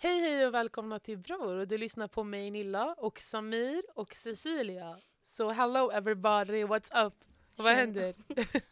Hej 0.00 0.20
hej 0.20 0.46
och 0.46 0.54
välkomna 0.54 0.98
till 0.98 1.18
Bror. 1.18 1.66
Du 1.66 1.78
lyssnar 1.78 2.08
på 2.08 2.24
mig 2.24 2.50
Nilla 2.50 2.94
och 2.94 3.18
Samir 3.18 3.82
och 3.94 4.14
Cecilia. 4.14 4.98
So 5.22 5.48
hello 5.48 5.90
everybody, 5.90 6.64
what's 6.64 7.06
up? 7.06 7.14
Vad 7.56 7.66
Tjena. 7.66 7.78
händer? 7.80 8.14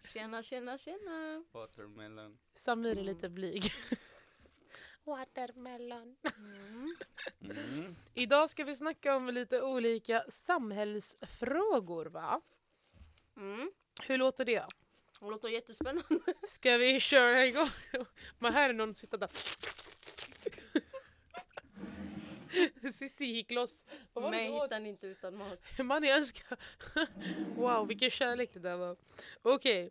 Tjena, 0.12 0.42
tjena, 0.42 0.78
tjena. 0.78 1.44
Watermelon. 1.52 2.38
Samir 2.54 2.90
är 2.90 2.92
Mm. 2.92 3.04
lite 3.06 3.28
blyg. 3.28 3.72
Watermelon. 5.04 6.16
Mm. 6.36 6.96
Mm. 7.40 7.94
Idag 8.14 8.50
ska 8.50 8.64
vi 8.64 8.74
snacka 8.74 9.16
om 9.16 9.28
lite 9.28 9.62
olika 9.62 10.24
samhällsfrågor 10.28 12.06
va? 12.06 12.40
Mm. 13.36 13.70
Hur 14.02 14.18
låter 14.18 14.44
det? 14.44 14.66
Det 15.20 15.26
låter 15.30 15.48
jättespännande. 15.48 16.34
Ska 16.48 16.76
vi 16.76 17.00
köra 17.00 17.46
igång? 17.46 17.68
Man 18.38 18.52
hör 18.54 18.72
någon 18.72 18.94
sitta 18.94 19.16
där. 19.16 19.30
Cissi 22.92 23.24
gick 23.24 23.50
loss. 23.50 23.84
Vad 24.12 24.30
Mig 24.30 24.50
åt? 24.50 24.64
hittar 24.64 24.80
ni 24.80 24.88
inte 24.88 25.06
utan 25.06 25.36
mat. 25.36 25.58
Man 25.78 26.04
jag 26.04 26.16
önskar... 26.16 26.58
Wow, 27.56 27.88
vilken 27.88 28.10
kärlek 28.10 28.50
det 28.52 28.60
där 28.60 28.76
var. 28.76 28.96
Okej, 29.42 29.90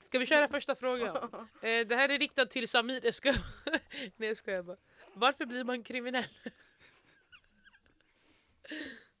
ska 0.00 0.18
vi 0.18 0.26
köra 0.26 0.48
första 0.48 0.74
frågan? 0.74 1.16
Eh, 1.62 1.86
det 1.86 1.96
här 1.96 2.08
är 2.08 2.18
riktat 2.18 2.50
till 2.50 2.68
Samir. 2.68 3.00
Jag 3.04 3.14
skojar. 3.14 3.38
Nej 4.16 4.28
jag 4.28 4.36
skojar 4.36 4.62
bara. 4.62 4.76
Varför 5.14 5.46
blir 5.46 5.64
man 5.64 5.82
kriminell? 5.82 6.24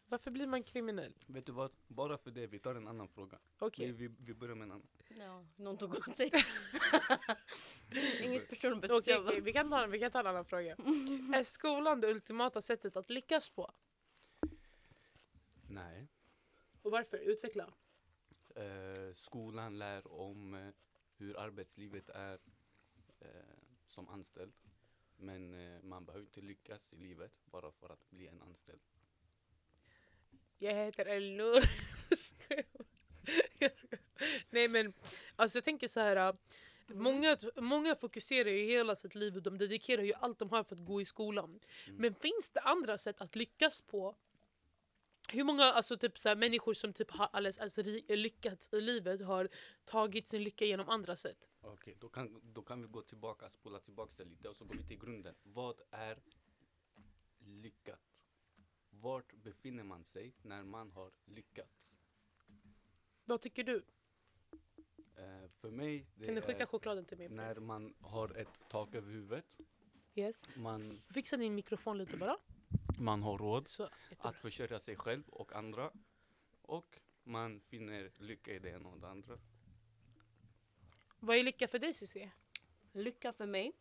Varför 0.08 0.30
blir 0.30 0.46
man 0.46 0.62
kriminell? 0.62 1.12
Vet 1.26 1.46
du 1.46 1.52
vad? 1.52 1.70
Bara 1.88 2.18
för 2.18 2.30
det, 2.30 2.46
vi 2.46 2.58
tar 2.58 2.74
en 2.74 2.88
annan 2.88 3.08
fråga. 3.08 3.38
Okej. 3.58 3.92
Vi, 3.92 4.08
vi, 4.08 4.14
vi 4.18 4.34
börjar 4.34 4.54
med 4.54 4.64
en 4.64 4.72
annan. 4.72 4.86
Ja, 5.08 5.44
någon 5.56 5.78
tog 5.78 5.94
åt 5.94 6.16
sig. 6.16 6.26
Inget 8.22 8.42
Okej, 8.42 8.46
personbetygande. 8.46 9.28
okej, 9.30 9.40
vi, 9.40 9.52
kan 9.52 9.70
ta, 9.70 9.86
vi 9.86 9.98
kan 9.98 10.10
ta 10.10 10.20
en 10.20 10.26
annan 10.26 10.44
fråga. 10.44 10.72
Är 11.34 11.44
skolan 11.44 12.00
det 12.00 12.10
ultimata 12.10 12.62
sättet 12.62 12.96
att 12.96 13.10
lyckas 13.10 13.48
på? 13.50 13.72
Nej. 15.68 16.06
Och 16.82 16.90
varför? 16.90 17.18
Utveckla. 17.18 17.72
Eh, 18.54 19.12
skolan 19.12 19.78
lär 19.78 20.12
om 20.12 20.54
eh, 20.54 20.68
hur 21.16 21.38
arbetslivet 21.38 22.08
är 22.08 22.38
eh, 23.20 23.28
som 23.86 24.08
anställd. 24.08 24.52
Men 25.16 25.54
eh, 25.54 25.82
man 25.82 26.04
behöver 26.04 26.24
inte 26.26 26.40
lyckas 26.40 26.92
i 26.92 26.96
livet 26.96 27.32
bara 27.44 27.72
för 27.72 27.88
att 27.88 28.10
bli 28.10 28.26
en 28.26 28.42
anställd. 28.42 28.80
Jag 30.58 30.74
heter 30.74 31.04
skojar. 32.16 32.64
Nej 34.50 34.68
men 34.68 34.92
alltså 35.36 35.56
jag 35.56 35.64
tänker 35.64 35.88
så 35.88 36.00
här. 36.00 36.16
äh, 36.16 36.34
Många, 36.88 37.36
många 37.56 37.96
fokuserar 37.96 38.50
ju 38.50 38.64
hela 38.64 38.96
sitt 38.96 39.14
liv 39.14 39.36
och 39.36 39.42
de 39.42 39.58
dedikerar 39.58 40.02
ju 40.02 40.12
allt 40.14 40.38
de 40.38 40.50
har 40.50 40.64
för 40.64 40.74
att 40.76 40.84
gå 40.84 41.00
i 41.00 41.04
skolan. 41.04 41.60
Mm. 41.86 41.96
Men 41.96 42.14
finns 42.14 42.50
det 42.50 42.60
andra 42.60 42.98
sätt 42.98 43.20
att 43.20 43.36
lyckas 43.36 43.82
på? 43.82 44.16
Hur 45.28 45.44
många 45.44 45.64
alltså, 45.64 45.96
typ, 45.96 46.18
så 46.18 46.28
här, 46.28 46.36
människor 46.36 46.74
som 46.74 46.92
typ 46.92 47.10
har 47.10 47.28
alldeles, 47.32 47.58
alltså, 47.58 47.82
lyckats 48.08 48.72
i 48.72 48.80
livet 48.80 49.20
har 49.20 49.48
tagit 49.84 50.28
sin 50.28 50.44
lycka 50.44 50.64
genom 50.64 50.88
andra 50.88 51.16
sätt? 51.16 51.48
Okej, 51.60 51.96
då, 52.00 52.08
kan, 52.08 52.40
då 52.42 52.62
kan 52.62 52.82
vi 52.82 52.88
gå 52.88 53.02
tillbaka, 53.02 53.50
spola 53.50 53.80
tillbaka 53.80 54.12
det 54.16 54.24
lite 54.24 54.48
och 54.48 54.56
så 54.56 54.64
går 54.64 54.74
vi 54.74 54.84
till 54.88 54.98
grunden. 54.98 55.34
Vad 55.42 55.80
är 55.90 56.18
lyckat? 57.38 58.00
Vart 59.06 59.32
befinner 59.42 59.84
man 59.84 60.04
sig 60.04 60.34
när 60.42 60.64
man 60.64 60.90
har 60.90 61.10
lyckats? 61.24 61.98
Vad 63.24 63.40
tycker 63.40 63.64
du? 63.64 63.84
Eh, 65.16 65.48
för 65.60 65.70
mig, 65.70 66.06
det 66.14 66.26
Kan 66.26 66.34
du 66.34 66.40
skicka 66.40 66.62
är 66.62 66.66
chokladen 66.66 67.04
till 67.04 67.18
mig? 67.18 67.28
när 67.28 67.54
man 67.54 67.94
har 68.00 68.36
ett 68.36 68.60
tak 68.68 68.94
över 68.94 69.12
huvudet. 69.12 69.58
Yes. 70.14 70.56
Man, 70.56 70.98
Fixa 71.10 71.36
din 71.36 71.54
mikrofon 71.54 71.98
lite 71.98 72.16
bara. 72.16 72.38
man 72.98 73.22
har 73.22 73.38
råd 73.38 73.68
Så, 73.68 73.88
att 74.18 74.36
försörja 74.36 74.78
sig 74.78 74.96
själv 74.96 75.28
och 75.28 75.52
andra. 75.52 75.92
Och 76.62 77.00
man 77.22 77.60
finner 77.60 78.12
lycka 78.18 78.52
i 78.52 78.58
det 78.58 78.70
ena 78.70 78.88
och 78.88 79.00
det 79.00 79.08
andra. 79.08 79.38
Vad 81.18 81.36
är 81.36 81.42
lycka 81.42 81.68
för 81.68 81.78
dig 81.78 81.94
Cissi? 81.94 82.30
Lycka 82.92 83.32
för 83.32 83.46
mig 83.46 83.72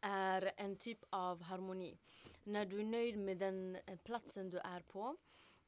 är 0.00 0.52
en 0.56 0.76
typ 0.76 1.04
av 1.10 1.42
harmoni. 1.42 1.98
När 2.44 2.66
du 2.66 2.80
är 2.80 2.84
nöjd 2.84 3.18
med 3.18 3.36
den 3.36 3.76
eh, 3.86 3.96
platsen 4.04 4.50
du 4.50 4.58
är 4.58 4.80
på 4.80 5.16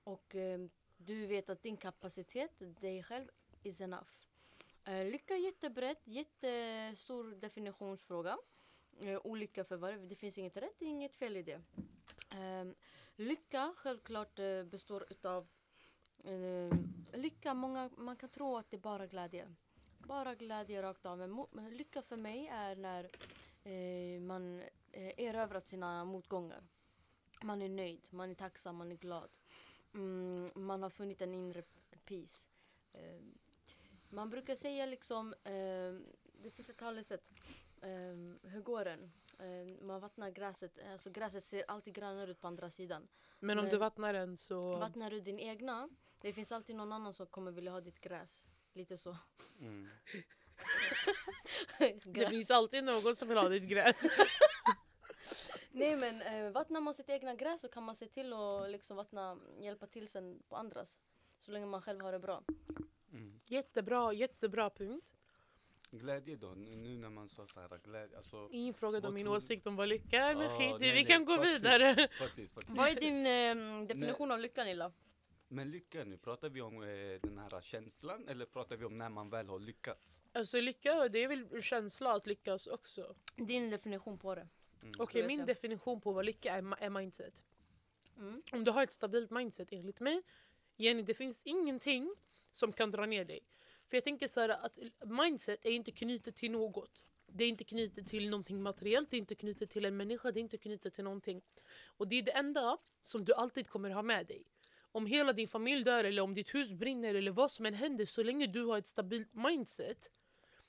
och 0.04 0.34
eh, 0.34 0.60
du 0.96 1.26
vet 1.26 1.50
att 1.50 1.62
din 1.62 1.76
kapacitet, 1.76 2.52
dig 2.58 3.02
själv, 3.02 3.26
is 3.62 3.80
enough. 3.80 4.10
Eh, 4.84 5.04
lycka 5.04 5.34
är 5.34 5.38
jättebrett, 5.38 6.00
jättestor 6.04 7.34
definitionsfråga. 7.34 8.38
Eh, 9.00 9.20
olika 9.24 9.64
för 9.64 9.76
varje, 9.76 9.98
det 9.98 10.14
finns 10.14 10.38
inget 10.38 10.56
rätt, 10.56 10.82
inget 10.82 11.16
fel 11.16 11.36
i 11.36 11.42
det. 11.42 11.60
Eh, 12.30 12.64
lycka 13.16 13.72
självklart 13.76 14.38
eh, 14.38 14.64
består 14.64 15.06
utav 15.10 15.46
eh, 16.24 16.78
lycka, 17.12 17.54
många, 17.54 17.90
man 17.96 18.16
kan 18.16 18.28
tro 18.28 18.56
att 18.56 18.70
det 18.70 18.76
är 18.76 18.80
bara 18.80 19.06
glädje. 19.06 19.48
Bara 19.98 20.34
glädje 20.34 20.82
rakt 20.82 21.06
av. 21.06 21.18
Men, 21.52 21.76
lycka 21.76 22.02
för 22.02 22.16
mig 22.16 22.48
är 22.48 22.76
när 22.76 23.10
eh, 23.64 24.20
man 24.20 24.62
erövrat 24.92 25.66
sina 25.68 26.04
motgångar. 26.04 26.62
Man 27.42 27.62
är 27.62 27.68
nöjd, 27.68 28.08
man 28.10 28.30
är 28.30 28.34
tacksam, 28.34 28.76
man 28.76 28.92
är 28.92 28.96
glad. 28.96 29.36
Mm, 29.94 30.50
man 30.54 30.82
har 30.82 30.90
funnit 30.90 31.22
en 31.22 31.34
inre 31.34 31.62
peace. 32.04 32.48
Eh, 32.92 33.20
man 34.08 34.30
brukar 34.30 34.54
säga 34.54 34.86
liksom, 34.86 35.34
eh, 35.44 35.92
det 36.42 36.50
finns 36.50 36.70
ett 36.70 36.76
talesätt. 36.76 37.30
Eh, 37.82 38.50
hur 38.50 38.60
går 38.62 38.84
den? 38.84 39.12
Eh, 39.38 39.82
man 39.82 40.00
vattnar 40.00 40.30
gräset, 40.30 40.78
alltså 40.92 41.10
gräset 41.10 41.46
ser 41.46 41.64
alltid 41.68 41.94
grönare 41.94 42.30
ut 42.30 42.40
på 42.40 42.46
andra 42.48 42.70
sidan. 42.70 43.08
Men 43.38 43.58
om 43.58 43.64
Men- 43.64 43.72
du 43.72 43.78
vattnar 43.78 44.12
den 44.12 44.36
så... 44.36 44.76
Vattnar 44.76 45.10
du 45.10 45.20
din 45.20 45.38
egna, 45.38 45.88
det 46.18 46.32
finns 46.32 46.52
alltid 46.52 46.76
någon 46.76 46.92
annan 46.92 47.14
som 47.14 47.26
kommer 47.26 47.52
vilja 47.52 47.72
ha 47.72 47.80
ditt 47.80 48.00
gräs. 48.00 48.46
Lite 48.72 48.96
så. 48.98 49.16
Mm. 49.60 49.88
Det 52.04 52.28
finns 52.30 52.50
alltid 52.50 52.84
någon 52.84 53.16
som 53.16 53.28
vill 53.28 53.38
ha 53.38 53.48
ditt 53.48 53.68
gräs. 53.68 54.02
Nej 55.72 55.96
men 55.96 56.22
eh, 56.22 56.50
vattnar 56.50 56.80
man 56.80 56.94
sitt 56.94 57.08
egna 57.08 57.34
gräs 57.34 57.60
så 57.60 57.68
kan 57.68 57.82
man 57.82 57.96
se 57.96 58.06
till 58.06 58.32
att 58.32 58.70
liksom 58.70 58.96
vattna, 58.96 59.38
hjälpa 59.60 59.86
till 59.86 60.08
sen 60.08 60.42
på 60.48 60.56
andras. 60.56 60.98
Så 61.38 61.52
länge 61.52 61.66
man 61.66 61.82
själv 61.82 62.00
har 62.00 62.12
det 62.12 62.18
bra. 62.18 62.42
Mm. 63.12 63.40
Jättebra, 63.48 64.12
jättebra 64.12 64.70
punkt. 64.70 65.14
Glädje 65.90 66.36
då, 66.36 66.46
nu 66.54 66.98
när 66.98 67.10
man 67.10 67.28
sa 67.28 67.46
så 67.46 67.60
här 67.60 67.78
glädje, 67.84 68.16
alltså 68.16 68.48
Ingen 68.50 68.74
frågade 68.74 69.08
om 69.08 69.14
min 69.14 69.24
tror- 69.24 69.36
åsikt 69.36 69.66
om 69.66 69.76
vad 69.76 69.88
lycka 69.88 70.16
är, 70.22 70.34
men 70.36 70.48
skit 70.58 70.68
i, 70.68 70.70
nej, 70.70 70.78
vi 70.80 70.94
nej, 70.94 71.04
kan 71.04 71.24
gå 71.24 71.36
faktiskt. 71.36 71.54
vidare. 71.56 72.08
faktiskt, 72.08 72.54
faktiskt. 72.54 72.76
Vad 72.78 72.88
är 72.88 73.00
din 73.00 73.26
eh, 73.26 73.86
definition 73.86 74.30
av 74.30 74.38
lycka 74.38 74.64
Nilla? 74.64 74.92
Men 75.48 75.70
lycka 75.70 76.04
nu, 76.04 76.16
pratar 76.18 76.48
vi 76.48 76.60
om 76.60 76.82
eh, 76.82 76.88
den 77.22 77.38
här 77.38 77.60
känslan 77.60 78.28
eller 78.28 78.46
pratar 78.46 78.76
vi 78.76 78.84
om 78.84 78.98
när 78.98 79.08
man 79.08 79.30
väl 79.30 79.48
har 79.48 79.58
lyckats? 79.58 80.22
Alltså 80.32 80.60
lycka, 80.60 81.08
det 81.08 81.18
är 81.18 81.28
väl 81.28 81.62
känsla 81.62 82.12
att 82.12 82.26
lyckas 82.26 82.66
också. 82.66 83.14
Din 83.36 83.70
definition 83.70 84.18
på 84.18 84.34
det. 84.34 84.48
Mm. 84.82 84.94
Okej, 84.98 85.20
jag 85.20 85.26
min 85.26 85.46
definition 85.46 86.00
på 86.00 86.12
vad 86.12 86.24
lycka 86.24 86.52
är, 86.52 86.82
är 86.82 86.90
mindset. 86.90 87.44
Mm. 88.16 88.42
Om 88.52 88.64
du 88.64 88.70
har 88.70 88.82
ett 88.82 88.92
stabilt 88.92 89.30
mindset 89.30 89.72
enligt 89.72 90.00
mig, 90.00 90.22
Jenny, 90.76 91.02
det 91.02 91.14
finns 91.14 91.40
ingenting 91.44 92.14
som 92.52 92.72
kan 92.72 92.90
dra 92.90 93.06
ner 93.06 93.24
dig. 93.24 93.40
För 93.88 93.96
jag 93.96 94.04
tänker 94.04 94.28
så 94.28 94.40
här 94.40 94.48
att 94.48 94.78
mindset 95.04 95.64
är 95.64 95.70
inte 95.70 95.90
knutet 95.90 96.36
till 96.36 96.50
något. 96.50 97.04
Det 97.26 97.44
är 97.44 97.48
inte 97.48 97.64
knutet 97.64 98.06
till 98.06 98.30
någonting 98.30 98.62
materiellt, 98.62 99.10
det 99.10 99.16
är 99.16 99.18
inte 99.18 99.34
knutet 99.34 99.70
till 99.70 99.84
en 99.84 99.96
människa, 99.96 100.32
det 100.32 100.40
är 100.40 100.42
inte 100.42 100.58
knutet 100.58 100.94
till 100.94 101.04
någonting. 101.04 101.42
Och 101.86 102.08
det 102.08 102.18
är 102.18 102.22
det 102.22 102.32
enda 102.32 102.78
som 103.02 103.24
du 103.24 103.34
alltid 103.34 103.68
kommer 103.68 103.90
ha 103.90 104.02
med 104.02 104.26
dig. 104.26 104.44
Om 104.92 105.06
hela 105.06 105.32
din 105.32 105.48
familj 105.48 105.84
dör 105.84 106.04
eller 106.04 106.22
om 106.22 106.34
ditt 106.34 106.54
hus 106.54 106.72
brinner 106.72 107.14
eller 107.14 107.30
vad 107.30 107.50
som 107.50 107.66
än 107.66 107.74
händer, 107.74 108.06
så 108.06 108.22
länge 108.22 108.46
du 108.46 108.64
har 108.64 108.78
ett 108.78 108.86
stabilt 108.86 109.34
mindset 109.34 110.10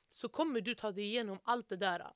så 0.10 0.30
kommer 0.30 0.62
du 0.62 0.76
ta 0.76 0.92
dig 0.92 1.04
igenom 1.04 1.40
allt 1.44 1.70
det 1.70 1.78
där. 1.78 2.14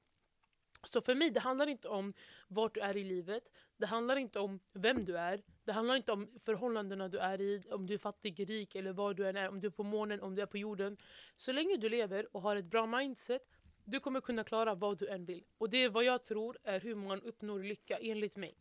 Så 0.83 1.01
för 1.01 1.15
mig, 1.15 1.31
det 1.31 1.39
handlar 1.39 1.67
inte 1.67 1.88
om 1.88 2.13
vart 2.47 2.73
du 2.73 2.79
är 2.79 2.97
i 2.97 3.03
livet, 3.03 3.44
det 3.77 3.85
handlar 3.85 4.15
inte 4.15 4.39
om 4.39 4.59
vem 4.74 5.06
du 5.06 5.18
är, 5.18 5.44
det 5.63 5.71
handlar 5.71 5.95
inte 5.95 6.12
om 6.12 6.39
förhållandena 6.45 7.07
du 7.07 7.18
är 7.18 7.41
i, 7.41 7.63
om 7.71 7.88
du 7.88 7.94
är 7.94 7.97
fattig, 7.97 8.50
rik 8.50 8.75
eller 8.75 8.94
var 8.94 9.13
du 9.13 9.27
än 9.27 9.35
är, 9.38 9.50
om 9.50 9.59
du 9.59 9.68
är 9.68 9.71
på 9.71 9.83
månen, 9.83 10.21
om 10.21 10.35
du 10.35 10.41
är 10.41 10.45
på 10.45 10.57
jorden. 10.57 10.97
Så 11.35 11.51
länge 11.51 11.77
du 11.77 11.89
lever 11.89 12.35
och 12.35 12.41
har 12.41 12.56
ett 12.56 12.65
bra 12.65 12.85
mindset, 12.85 13.41
du 13.83 14.00
kommer 14.00 14.21
kunna 14.21 14.44
klara 14.44 14.75
vad 14.75 14.97
du 14.97 15.07
än 15.07 15.25
vill. 15.25 15.44
Och 15.57 15.69
det 15.69 15.77
är 15.77 15.89
vad 15.89 16.03
jag 16.03 16.24
tror 16.25 16.57
är 16.63 16.80
hur 16.80 16.95
man 16.95 17.21
uppnår 17.21 17.59
lycka 17.59 17.97
enligt 17.97 18.35
mig. 18.35 18.56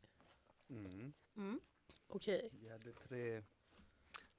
Mm. 0.70 1.12
Mm. 1.36 1.60
Okej, 2.06 2.50
Vi 2.52 2.69
hade 2.69 2.92
tre 2.92 3.42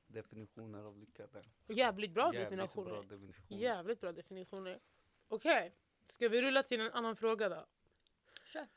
definitioner 0.08 0.84
av 0.84 0.98
lycka 0.98 1.28
där. 1.28 1.48
jävligt 1.68 2.12
bra 2.12 2.34
Jävligt 2.34 2.50
definitioner. 2.50 2.92
bra 2.92 3.02
definitioner. 3.02 3.60
Jävligt 3.62 4.02
bra 4.02 4.12
definitioner. 4.12 4.80
Okej, 5.28 5.74
ska 6.08 6.30
vi 6.30 6.42
rulla 6.42 6.64
till 6.64 6.82
en 6.82 6.92
annan 6.92 7.16
fråga 7.16 7.50
då? 7.50 7.66
Kör. 8.46 8.68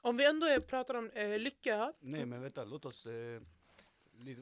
Om 0.00 0.16
vi 0.16 0.24
ändå 0.24 0.46
är, 0.46 0.60
pratar 0.60 0.94
om 0.94 1.10
eh, 1.10 1.38
lycka, 1.38 1.92
Nej 2.00 2.26
men 2.26 2.42
vänta, 2.42 2.64
låt 2.64 2.84
oss... 2.84 3.06
Eh, 3.06 3.42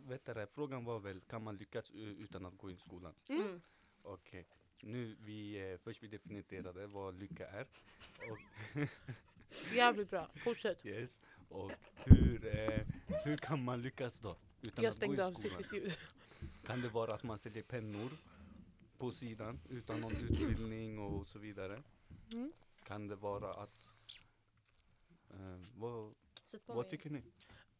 vet 0.08 0.24
du, 0.24 0.46
frågan 0.46 0.84
var 0.84 0.98
väl, 0.98 1.20
kan 1.20 1.44
man 1.44 1.56
lyckas 1.56 1.90
utan 1.90 2.46
att 2.46 2.58
gå 2.58 2.70
in 2.70 2.76
i 2.76 2.80
skolan? 2.80 3.14
Mm. 3.28 3.42
Mm. 3.42 3.62
Okej, 4.02 4.46
nu 4.80 5.16
vi, 5.20 5.70
eh, 5.72 5.78
först 5.78 6.02
vi 6.02 6.08
definierade 6.08 6.86
vad 6.86 7.14
lycka 7.14 7.48
är. 7.48 7.66
Och 8.30 8.38
Jävligt 9.74 10.10
bra. 10.10 10.30
Fortsätt. 10.44 10.86
Yes. 10.86 11.20
Och 11.48 11.72
hur, 12.06 12.46
eh, 12.46 12.80
hur 13.24 13.36
kan 13.36 13.64
man 13.64 13.82
lyckas 13.82 14.20
då? 14.20 14.36
Utan 14.62 14.84
Jag 14.84 14.90
att 14.90 14.94
gå 14.94 14.96
stängde 14.96 15.22
i 15.22 15.24
av? 15.24 15.32
Cissis 15.32 15.72
ljud. 15.74 15.92
Kan 16.66 16.80
det 16.80 16.88
vara 16.88 17.14
att 17.14 17.22
man 17.22 17.38
säljer 17.38 17.62
pennor 17.62 18.10
på 18.98 19.10
sidan 19.10 19.60
utan 19.70 20.00
någon 20.00 20.16
utbildning 20.16 20.98
och 20.98 21.26
så 21.26 21.38
vidare? 21.38 21.82
Mm. 22.32 22.52
Kan 22.84 23.08
det 23.08 23.16
vara 23.16 23.50
att... 23.50 23.90
Eh, 25.30 25.58
vad, 25.74 26.14
vad 26.66 26.90
tycker 26.90 27.10
ni? 27.10 27.22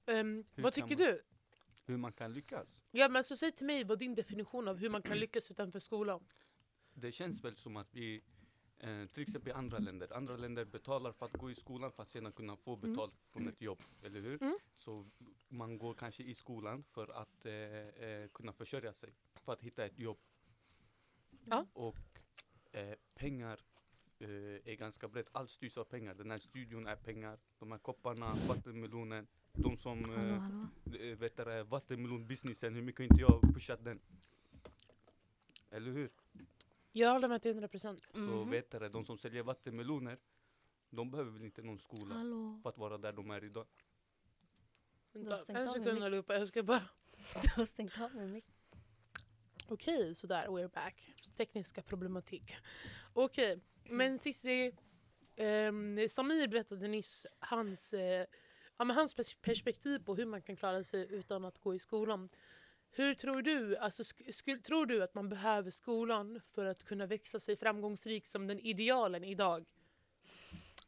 Hur 0.07 0.63
vad 0.63 0.73
tycker 0.73 0.97
man- 0.97 1.07
du? 1.07 1.23
Hur 1.85 1.97
man 1.97 2.13
kan 2.13 2.33
lyckas? 2.33 2.83
Ja 2.91 3.09
men 3.09 3.25
så 3.25 3.37
säg 3.37 3.53
till 3.53 3.67
mig 3.67 3.85
vad 3.85 3.99
din 3.99 4.15
definition 4.15 4.69
av 4.69 4.77
hur 4.77 4.91
man 4.91 5.03
kan 5.03 5.19
lyckas 5.19 5.51
utanför 5.51 5.79
skolan. 5.79 6.25
Det 6.95 7.13
känns 7.13 7.45
väl 7.45 7.57
som 7.57 7.77
att 7.77 7.95
vi, 7.95 8.23
eh, 8.79 9.07
till 9.07 9.23
exempel 9.23 9.51
i 9.51 9.53
andra 9.53 9.79
länder, 9.79 10.13
andra 10.13 10.37
länder 10.37 10.65
betalar 10.65 11.13
för 11.13 11.27
att 11.27 11.33
gå 11.33 11.51
i 11.51 11.55
skolan 11.55 11.93
för 11.93 12.03
att 12.03 12.09
sedan 12.09 12.33
kunna 12.33 12.57
få 12.57 12.77
betalt 12.77 13.15
från 13.31 13.49
ett 13.49 13.61
jobb, 13.61 13.83
eller 14.03 14.21
hur? 14.21 14.43
Mm. 14.43 14.59
Så 14.75 15.11
man 15.49 15.79
går 15.79 15.95
kanske 15.95 16.23
i 16.23 16.35
skolan 16.35 16.83
för 16.83 17.09
att 17.09 17.47
eh, 17.47 17.53
eh, 17.53 18.29
kunna 18.29 18.53
försörja 18.53 18.93
sig, 18.93 19.15
för 19.35 19.53
att 19.53 19.63
hitta 19.63 19.85
ett 19.85 19.99
jobb. 19.99 20.19
Ja. 21.45 21.67
Och 21.73 21.97
eh, 22.73 22.95
pengar 23.15 23.61
är 24.27 24.75
ganska 24.75 25.09
brett, 25.09 25.29
allt 25.33 25.51
styrs 25.51 25.79
av 25.79 25.85
pengar. 25.85 26.15
Den 26.15 26.31
här 26.31 26.39
studion 26.39 26.87
är 26.87 26.97
pengar, 26.97 27.39
de 27.59 27.73
här 27.73 27.79
kopparna, 27.79 28.35
vattenmelonen, 28.49 29.27
de 29.53 29.77
som 29.77 30.05
Hallå, 30.05 30.21
eh, 30.35 30.41
hallå. 30.41 30.69
eh, 31.01 31.19
vet 31.19 31.37
du, 31.37 31.45
det, 31.45 31.65
vattenmelonbusinessen, 31.65 32.75
hur 32.75 32.83
mycket 32.83 32.99
har 32.99 33.05
inte 33.05 33.21
jag 33.21 33.55
pushat 33.55 33.85
den? 33.85 34.01
Eller 35.71 35.93
hur? 35.93 36.11
Jag 36.93 37.13
håller 37.13 37.29
med 37.29 37.43
till 37.43 37.51
100 37.51 37.69
procent. 37.69 38.03
Så 38.15 38.19
Mhm. 38.21 38.51
vet 38.51 38.71
du, 38.71 38.89
de 38.89 39.05
som 39.05 39.19
säljer 39.19 39.43
vattenmeloner, 39.43 40.19
de 40.91 41.11
behöver 41.11 41.31
väl 41.31 41.45
inte 41.45 41.63
någon 41.63 41.79
skola 41.79 42.15
Hallå. 42.15 42.61
för 42.63 42.69
att 42.69 42.79
vara 42.79 42.99
där 42.99 43.13
de 43.13 43.31
är 43.31 43.45
idag. 43.45 43.67
Du 45.13 45.31
har 45.31 45.37
stängt 45.37 45.59
En 45.59 45.69
sekund 45.69 46.03
allihopa, 46.03 46.35
jag 46.35 46.49
ska 46.49 46.63
bara... 46.63 46.83
Du 47.43 47.49
har 47.57 47.65
stängt 47.65 48.01
av 48.01 48.15
min 48.15 48.33
mick. 48.33 48.45
Okej, 49.69 50.15
sådär, 50.15 50.47
we're 50.49 50.69
back. 50.69 51.15
Tekniska 51.37 51.83
problematik. 51.83 52.57
Okej, 53.13 53.61
men 53.85 54.19
Cissi, 54.19 54.73
um, 55.37 56.09
Samir 56.09 56.49
berättade 56.49 56.89
nyss 56.89 57.27
hans, 57.39 57.95
uh, 57.95 58.01
ja, 58.77 58.85
men 58.85 58.91
hans 58.91 59.15
perspektiv 59.43 59.99
på 60.05 60.15
hur 60.17 60.27
man 60.27 60.43
kan 60.43 60.57
klara 60.57 60.85
sig 60.85 61.07
utan 61.15 61.45
att 61.45 61.59
gå 61.59 61.75
i 61.75 61.79
skolan. 61.79 62.29
Hur 62.91 63.15
tror 63.15 63.43
du, 63.43 63.77
alltså, 63.77 64.03
sk- 64.03 64.63
tror 64.63 64.87
du 64.87 65.03
att 65.03 65.15
man 65.15 65.29
behöver 65.29 65.71
skolan 65.71 66.41
för 66.51 66.65
att 66.65 66.85
kunna 66.85 67.07
växa 67.07 67.41
sig 67.41 67.57
framgångsrik 67.57 68.27
som 68.27 68.47
den 68.47 68.61
idealen 68.61 69.25
idag? 69.25 69.65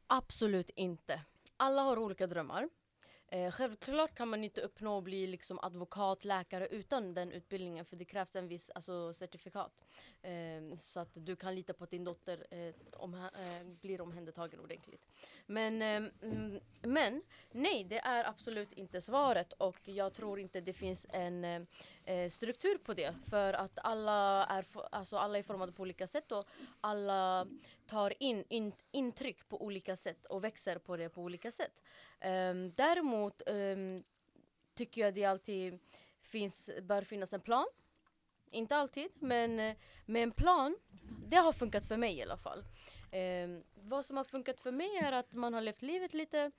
Absolut 0.07 0.71
inte. 0.71 1.21
Alla 1.57 1.83
har 1.83 1.99
olika 1.99 2.27
drömmar. 2.27 2.69
Eh, 3.35 3.51
självklart 3.51 4.15
kan 4.15 4.29
man 4.29 4.45
inte 4.45 4.61
uppnå 4.61 4.99
att 4.99 5.05
bli 5.05 5.27
liksom 5.27 5.59
advokat, 5.63 6.25
läkare 6.25 6.67
utan 6.67 7.15
den 7.15 7.33
utbildningen 7.33 7.85
för 7.85 7.97
det 7.97 8.05
krävs 8.05 8.37
en 8.37 8.49
viss 8.49 8.71
alltså, 8.75 9.13
certifikat. 9.13 9.85
Eh, 10.23 10.77
så 10.77 11.01
att 11.01 11.11
du 11.15 11.37
kan 11.37 11.55
lita 11.55 11.73
på 11.73 11.85
att 11.85 11.91
din 11.91 12.05
dotter 12.05 12.47
eh, 12.51 12.75
om, 12.93 13.15
eh, 13.15 13.67
blir 13.81 14.01
omhändertagen 14.01 14.61
ordentligt. 14.61 15.07
Men, 15.47 15.83
eh, 15.83 16.11
mm, 16.23 16.61
men 16.83 17.23
nej, 17.53 17.85
det 17.85 17.99
är 17.99 18.25
absolut 18.25 18.73
inte 18.73 19.01
svaret 19.01 19.53
och 19.53 19.79
jag 19.85 20.13
tror 20.13 20.39
inte 20.39 20.61
det 20.61 20.73
finns 20.73 21.07
en 21.11 21.45
eh, 21.45 21.63
eh 22.05 22.31
struktur 22.31 22.79
på 22.79 22.95
det 22.95 23.15
för 23.31 23.53
att 23.53 23.79
alla 23.83 24.47
är, 24.47 24.65
alltså, 24.91 25.17
alla 25.17 25.39
är 25.39 25.43
formade 25.43 25.73
på 25.73 25.83
olika 25.83 26.07
sätt 26.07 26.33
och 26.33 26.45
alla 26.81 27.47
tar 27.87 28.23
in, 28.23 28.45
in 28.49 28.73
intryck 28.91 29.49
på 29.49 29.63
olika 29.65 29.97
sätt 29.97 30.25
och 30.25 30.45
växer 30.45 30.79
på 30.79 30.97
det 30.97 31.09
på 31.09 31.23
olika 31.23 31.51
sätt. 31.51 31.83
Um, 32.25 32.75
däremot 32.75 33.43
um, 33.47 34.05
tycker 34.75 35.01
jag 35.01 35.15
det 35.15 35.25
alltid 35.25 35.79
finns, 36.23 36.71
bör 36.83 37.03
finnas 37.03 37.33
en 37.33 37.41
plan. 37.41 37.67
Inte 38.51 38.77
alltid, 38.77 39.09
men 39.15 39.61
eh, 39.61 39.77
med 40.07 40.23
en 40.23 40.33
plan, 40.33 40.77
det 41.27 41.37
har 41.37 41.53
funkat 41.53 41.87
för 41.87 41.97
mig 41.97 42.19
i 42.19 42.23
alla 42.23 42.37
fall. 42.37 42.65
Um, 43.13 43.65
vad 43.75 44.07
som 44.07 44.17
har 44.17 44.25
funkat 44.25 44.61
för 44.61 44.73
mig 44.73 44.97
är 44.97 45.13
att 45.13 45.35
man 45.35 45.55
har 45.55 45.61
levt 45.61 45.83
livet 45.83 46.15
lite, 46.15 46.51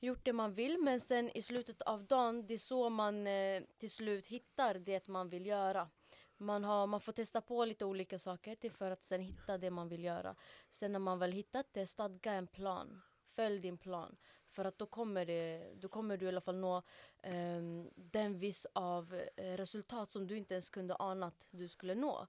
gjort 0.00 0.24
det 0.24 0.32
man 0.32 0.54
vill, 0.54 0.78
men 0.78 1.00
sen 1.00 1.30
i 1.30 1.42
slutet 1.42 1.82
av 1.82 2.04
dagen, 2.04 2.46
det 2.46 2.54
är 2.54 2.58
så 2.58 2.88
man 2.88 3.26
uh, 3.26 3.62
till 3.78 3.90
slut 3.90 4.26
hittar 4.26 4.74
det 4.74 5.08
man 5.08 5.28
vill 5.28 5.46
göra. 5.46 5.88
Man, 6.38 6.64
har, 6.64 6.86
man 6.86 7.00
får 7.00 7.12
testa 7.12 7.40
på 7.40 7.64
lite 7.64 7.84
olika 7.84 8.18
saker 8.18 8.54
till 8.54 8.72
för 8.72 8.90
att 8.90 9.02
sen 9.02 9.20
hitta 9.20 9.58
det 9.58 9.70
man 9.70 9.88
vill 9.88 10.04
göra. 10.04 10.36
Sen 10.70 10.92
när 10.92 10.98
man 10.98 11.18
väl 11.18 11.32
hittat 11.32 11.66
det, 11.72 11.86
stadga 11.86 12.32
en 12.32 12.46
plan. 12.46 13.02
Följ 13.34 13.60
din 13.60 13.78
plan. 13.78 14.16
För 14.50 14.64
att 14.64 14.78
då 14.78 14.86
kommer, 14.86 15.26
det, 15.26 15.72
då 15.74 15.88
kommer 15.88 16.16
du 16.16 16.26
i 16.26 16.28
alla 16.28 16.40
fall 16.40 16.56
nå 16.56 16.82
ehm, 17.22 17.90
den 17.94 18.38
viss 18.38 18.66
av 18.72 19.14
eh, 19.36 19.56
resultat 19.56 20.10
som 20.10 20.26
du 20.26 20.36
inte 20.36 20.54
ens 20.54 20.70
kunde 20.70 20.96
ana 20.98 21.26
att 21.26 21.48
du 21.50 21.68
skulle 21.68 21.94
nå. 21.94 22.26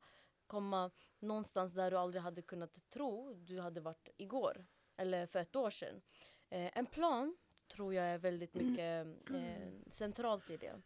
Komma 0.48 0.92
någonstans 1.19 1.74
där 1.74 1.92
du 1.92 1.98
aldrig 1.98 2.21
hade 2.24 2.42
kunnat 2.42 2.89
tro 2.89 3.33
du 3.33 3.60
hade 3.60 3.81
varit 3.81 4.10
igår. 4.18 4.65
Eller 4.98 5.27
för 5.27 5.39
ett 5.39 5.56
år 5.56 5.69
sedan. 5.69 6.01
Eh, 6.50 6.77
en 6.77 6.86
plan 6.86 7.38
tror 7.68 7.94
jag 7.94 8.06
är 8.06 8.18
väldigt 8.18 8.53
mycket 8.53 9.07
eh, 9.33 9.69
centralt 9.89 10.50
i 10.50 10.57
det. 10.57 10.81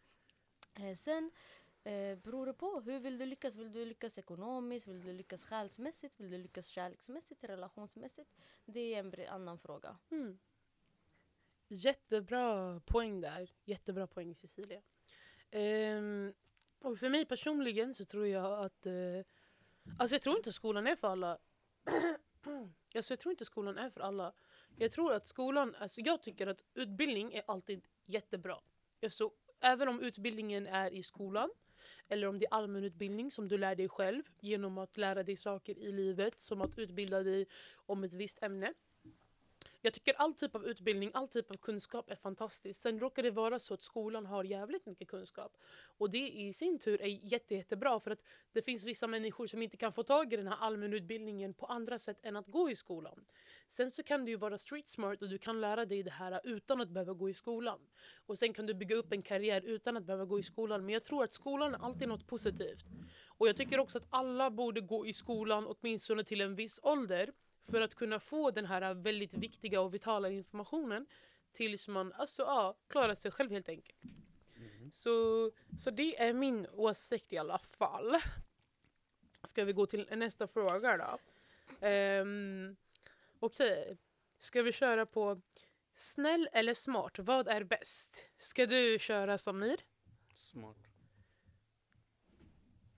Eh, 0.73 0.95
sen 0.95 1.31
Eh, 1.83 2.17
beror 2.17 2.45
det 2.45 2.53
på. 2.53 2.79
Hur 2.79 2.99
vill 2.99 3.17
du 3.17 3.25
lyckas? 3.25 3.55
Vill 3.55 3.71
du 3.71 3.85
lyckas 3.85 4.17
ekonomiskt? 4.17 4.87
Vill 4.87 5.01
du 5.01 5.13
lyckas 5.13 5.43
själsmässigt? 5.43 6.19
Vill 6.19 6.29
du 6.31 6.37
lyckas 6.37 6.67
kärleksmässigt? 6.67 7.43
Relationsmässigt? 7.43 8.29
Det 8.65 8.95
är 8.95 8.99
en 8.99 9.27
annan 9.29 9.59
fråga. 9.59 9.97
Mm. 10.11 10.39
Jättebra 11.67 12.79
poäng 12.79 13.21
där. 13.21 13.51
Jättebra 13.65 14.07
poäng 14.07 14.35
Cecilia. 14.35 14.81
Ehm, 15.51 16.33
och 16.79 16.97
för 16.97 17.09
mig 17.09 17.25
personligen 17.25 17.93
så 17.93 18.05
tror 18.05 18.27
jag 18.27 18.65
att... 18.65 18.85
Eh, 18.85 18.93
alltså 19.99 20.15
jag 20.15 20.21
tror 20.21 20.37
inte 20.37 20.53
skolan 20.53 20.87
är 20.87 20.95
för 20.95 21.07
alla. 21.07 21.37
alltså 22.95 23.13
jag 23.13 23.19
tror 23.19 23.31
inte 23.31 23.45
skolan 23.45 23.77
är 23.77 23.89
för 23.89 24.01
alla. 24.01 24.33
Jag 24.75 24.91
tror 24.91 25.13
att 25.13 25.25
skolan... 25.25 25.75
Alltså 25.75 26.01
jag 26.01 26.21
tycker 26.21 26.47
att 26.47 26.63
utbildning 26.73 27.33
är 27.33 27.43
alltid 27.47 27.87
jättebra. 28.05 28.57
Alltså, 29.03 29.31
även 29.59 29.87
om 29.87 29.99
utbildningen 30.01 30.67
är 30.67 30.91
i 30.91 31.03
skolan 31.03 31.49
eller 32.09 32.27
om 32.27 32.39
det 32.39 32.45
är 32.45 32.53
allmänutbildning 32.53 33.31
som 33.31 33.47
du 33.47 33.57
lär 33.57 33.75
dig 33.75 33.89
själv 33.89 34.23
genom 34.39 34.77
att 34.77 34.97
lära 34.97 35.23
dig 35.23 35.35
saker 35.35 35.77
i 35.77 35.91
livet 35.91 36.39
som 36.39 36.61
att 36.61 36.77
utbilda 36.77 37.23
dig 37.23 37.45
om 37.73 38.03
ett 38.03 38.13
visst 38.13 38.43
ämne. 38.43 38.73
Jag 39.83 39.93
tycker 39.93 40.13
all 40.13 40.33
typ 40.33 40.55
av 40.55 40.65
utbildning, 40.65 41.11
all 41.13 41.27
typ 41.27 41.51
av 41.51 41.55
kunskap 41.55 42.11
är 42.11 42.15
fantastiskt. 42.15 42.81
Sen 42.81 42.99
råkar 42.99 43.23
det 43.23 43.31
vara 43.31 43.59
så 43.59 43.73
att 43.73 43.81
skolan 43.81 44.25
har 44.25 44.43
jävligt 44.43 44.85
mycket 44.85 45.07
kunskap. 45.07 45.57
Och 45.97 46.09
det 46.09 46.29
i 46.29 46.53
sin 46.53 46.79
tur 46.79 47.01
är 47.01 47.07
jätte, 47.07 47.55
jättebra 47.55 47.99
för 47.99 48.11
att 48.11 48.23
det 48.51 48.61
finns 48.61 48.85
vissa 48.85 49.07
människor 49.07 49.47
som 49.47 49.61
inte 49.61 49.77
kan 49.77 49.93
få 49.93 50.03
tag 50.03 50.33
i 50.33 50.37
den 50.37 50.47
här 50.47 50.57
allmänutbildningen 50.59 51.53
på 51.53 51.65
andra 51.65 51.99
sätt 51.99 52.19
än 52.23 52.35
att 52.35 52.47
gå 52.47 52.69
i 52.69 52.75
skolan. 52.75 53.25
Sen 53.69 53.91
så 53.91 54.03
kan 54.03 54.25
du 54.25 54.31
ju 54.31 54.37
vara 54.37 54.57
street 54.57 54.89
smart 54.89 55.21
och 55.21 55.29
du 55.29 55.37
kan 55.37 55.61
lära 55.61 55.85
dig 55.85 56.03
det 56.03 56.11
här 56.11 56.41
utan 56.43 56.81
att 56.81 56.89
behöva 56.89 57.13
gå 57.13 57.29
i 57.29 57.33
skolan. 57.33 57.79
Och 58.25 58.37
sen 58.37 58.53
kan 58.53 58.65
du 58.65 58.73
bygga 58.73 58.95
upp 58.95 59.13
en 59.13 59.21
karriär 59.21 59.61
utan 59.61 59.97
att 59.97 60.03
behöva 60.03 60.25
gå 60.25 60.39
i 60.39 60.43
skolan. 60.43 60.85
Men 60.85 60.93
jag 60.93 61.03
tror 61.03 61.23
att 61.23 61.33
skolan 61.33 61.73
är 61.73 61.85
alltid 61.85 62.07
något 62.07 62.27
positivt. 62.27 62.85
Och 63.27 63.47
jag 63.47 63.55
tycker 63.55 63.79
också 63.79 63.97
att 63.97 64.07
alla 64.09 64.51
borde 64.51 64.81
gå 64.81 65.05
i 65.05 65.13
skolan 65.13 65.67
åtminstone 65.67 66.23
till 66.23 66.41
en 66.41 66.55
viss 66.55 66.79
ålder 66.83 67.31
för 67.67 67.81
att 67.81 67.95
kunna 67.95 68.19
få 68.19 68.51
den 68.51 68.65
här 68.65 68.93
väldigt 68.93 69.33
viktiga 69.33 69.81
och 69.81 69.93
vitala 69.93 70.29
informationen 70.29 71.07
tills 71.51 71.87
man 71.87 72.13
alltså, 72.13 72.41
ja, 72.41 72.77
klarar 72.87 73.15
sig 73.15 73.31
själv 73.31 73.51
helt 73.51 73.69
enkelt. 73.69 73.97
Så, 74.91 75.51
så 75.77 75.91
det 75.91 76.21
är 76.21 76.33
min 76.33 76.67
åsikt 76.67 77.33
i 77.33 77.37
alla 77.37 77.57
fall. 77.57 78.15
Ska 79.43 79.63
vi 79.65 79.73
gå 79.73 79.85
till 79.85 80.07
nästa 80.11 80.47
fråga 80.47 80.97
då? 80.97 81.17
Um, 81.87 82.75
Okej, 83.39 83.97
ska 84.39 84.61
vi 84.61 84.71
köra 84.71 85.05
på 85.05 85.41
snäll 85.93 86.49
eller 86.53 86.73
smart? 86.73 87.19
Vad 87.19 87.47
är 87.47 87.63
bäst? 87.63 88.25
Ska 88.37 88.65
du 88.65 88.99
köra 88.99 89.37
Samir? 89.37 89.79
Smart. 90.35 90.77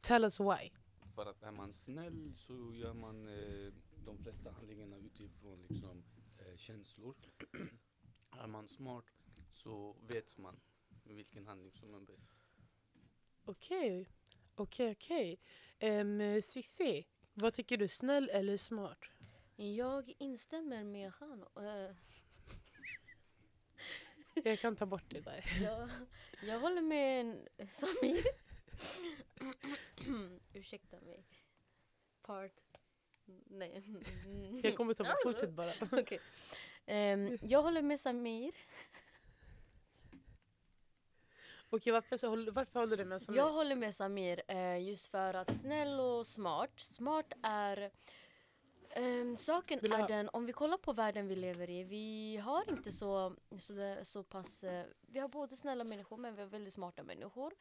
Tell 0.01 0.23
us 0.23 0.39
why. 0.39 0.71
För 1.15 1.25
att 1.25 1.43
är 1.43 1.51
man 1.51 1.73
snäll 1.73 2.33
så 2.37 2.73
gör 2.73 2.93
man 2.93 3.27
eh, 3.27 3.73
de 4.05 4.17
flesta 4.17 4.51
handlingarna 4.51 4.97
utifrån 4.97 5.65
liksom, 5.69 6.03
eh, 6.37 6.57
känslor. 6.57 7.15
är 8.31 8.47
man 8.47 8.67
smart 8.67 9.05
så 9.53 9.95
vet 10.07 10.37
man 10.37 10.59
vilken 11.03 11.47
handling 11.47 11.71
som 11.71 11.93
är 11.93 11.99
bäst. 11.99 12.31
Okej, 13.45 14.09
okej, 14.55 14.91
okej. 14.91 15.39
Um, 15.79 16.41
Cissi, 16.41 17.05
vad 17.33 17.53
tycker 17.53 17.77
du? 17.77 17.87
Snäll 17.87 18.29
eller 18.29 18.57
smart? 18.57 18.99
Jag 19.55 20.13
instämmer 20.17 20.83
med 20.83 21.11
han. 21.11 21.45
Eh, 21.55 21.95
Jag 24.43 24.59
kan 24.59 24.75
ta 24.75 24.85
bort 24.85 25.09
det 25.09 25.21
där. 25.21 25.61
jag, 25.63 25.89
jag 26.43 26.59
håller 26.59 26.81
med 26.81 27.47
Samir. 27.67 28.23
Ursäkta 30.53 30.99
mig. 31.01 31.25
Part. 32.21 32.62
Nej. 33.45 33.83
Jag 34.63 34.77
kommer 34.77 34.93
ta 34.93 35.03
bort, 35.03 35.23
fortsätt 35.23 35.51
bara. 35.51 35.73
Okej. 35.91 36.19
Ehm, 36.85 37.37
jag 37.41 37.61
håller 37.61 37.81
med 37.81 37.99
Samir. 37.99 38.53
Okej, 41.69 41.93
varför, 41.93 42.17
så 42.17 42.29
håller, 42.29 42.51
varför 42.51 42.79
håller 42.79 42.97
du 42.97 43.05
med 43.05 43.21
Samir? 43.21 43.39
Jag 43.39 43.49
håller 43.51 43.75
med 43.75 43.95
Samir 43.95 44.41
eh, 44.47 44.83
just 44.87 45.07
för 45.07 45.33
att 45.33 45.55
snäll 45.55 45.99
och 45.99 46.27
smart. 46.27 46.71
Smart 46.79 47.33
är 47.43 47.91
ehm, 48.89 49.37
saken 49.37 49.79
Vill 49.81 49.93
är 49.93 49.97
ha- 49.97 50.07
den, 50.07 50.29
om 50.33 50.45
vi 50.45 50.53
kollar 50.53 50.77
på 50.77 50.93
världen 50.93 51.27
vi 51.27 51.35
lever 51.35 51.69
i, 51.69 51.83
vi 51.83 52.37
har 52.37 52.69
inte 52.69 52.91
så, 52.91 53.35
så, 53.59 53.73
där, 53.73 54.03
så 54.03 54.23
pass, 54.23 54.63
eh, 54.63 54.85
vi 55.01 55.19
har 55.19 55.27
både 55.27 55.55
snälla 55.55 55.83
människor 55.83 56.17
men 56.17 56.35
vi 56.35 56.41
har 56.41 56.49
väldigt 56.49 56.73
smarta 56.73 57.03
människor. 57.03 57.53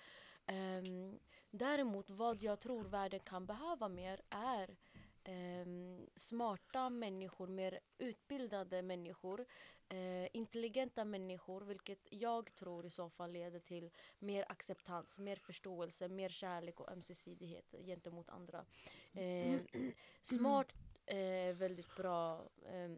Ehm, 0.47 1.19
däremot 1.51 2.11
vad 2.11 2.43
jag 2.43 2.61
tror 2.61 2.85
världen 2.85 3.21
kan 3.21 3.47
behöva 3.47 3.89
mer 3.89 4.21
är 4.31 4.77
ehm, 5.25 6.07
smarta 6.17 6.91
människor, 6.91 7.47
mer 7.47 7.81
utbildade 7.99 8.83
människor, 8.83 9.47
eh, 9.89 10.29
intelligenta 10.37 11.05
människor, 11.05 11.61
vilket 11.61 12.07
jag 12.11 12.55
tror 12.55 12.87
i 12.87 12.91
så 12.91 13.11
fall 13.11 13.33
leder 13.33 13.61
till 13.61 13.91
mer 14.19 14.45
acceptans, 14.49 15.19
mer 15.19 15.37
förståelse, 15.37 16.09
mer 16.09 16.29
kärlek 16.29 16.81
och 16.81 16.93
ömsesidighet 16.93 17.75
gentemot 17.87 18.29
andra. 18.29 18.65
Eh, 19.13 19.61
smart 20.23 20.75
är 21.07 21.53
väldigt 21.53 21.97
bra. 21.97 22.49
Eh, 22.67 22.91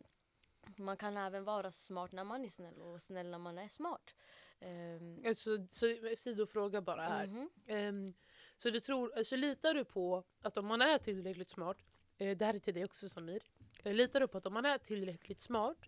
man 0.76 0.96
kan 0.96 1.16
även 1.16 1.44
vara 1.44 1.70
smart 1.70 2.12
när 2.12 2.24
man 2.24 2.44
är 2.44 2.48
snäll 2.48 2.80
och 2.82 3.02
snäll 3.02 3.30
när 3.30 3.38
man 3.38 3.58
är 3.58 3.68
smart. 3.68 4.14
Eh, 4.60 5.28
Alltså, 5.28 5.66
så, 5.70 5.86
sidofråga 6.16 6.80
bara 6.80 7.02
här. 7.02 7.26
mhm. 7.26 7.50
Ehm, 7.66 8.14
så, 8.56 8.70
du 8.70 8.80
tror, 8.80 9.22
så 9.24 9.36
litar 9.36 9.74
du 9.74 9.84
på 9.84 10.24
att 10.40 10.56
om 10.56 10.66
man 10.66 10.82
är 10.82 10.98
tillräckligt 10.98 11.50
smart, 11.50 11.78
eh, 11.78 11.93
det 12.18 12.42
här 12.44 12.54
är 12.54 12.58
till 12.58 12.74
dig 12.74 12.84
också 12.84 13.08
Samir, 13.08 13.42
Eh, 13.84 13.94
litar 13.94 14.26
på 14.26 14.38
att 14.38 14.46
om 14.46 14.52
man 14.54 14.64
är 14.64 14.78
tillräckligt 14.78 15.40
smart, 15.40 15.78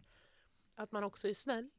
att 0.75 0.93
man 0.93 1.05
också 1.05 1.29
är 1.29 1.35
snäll? 1.35 1.71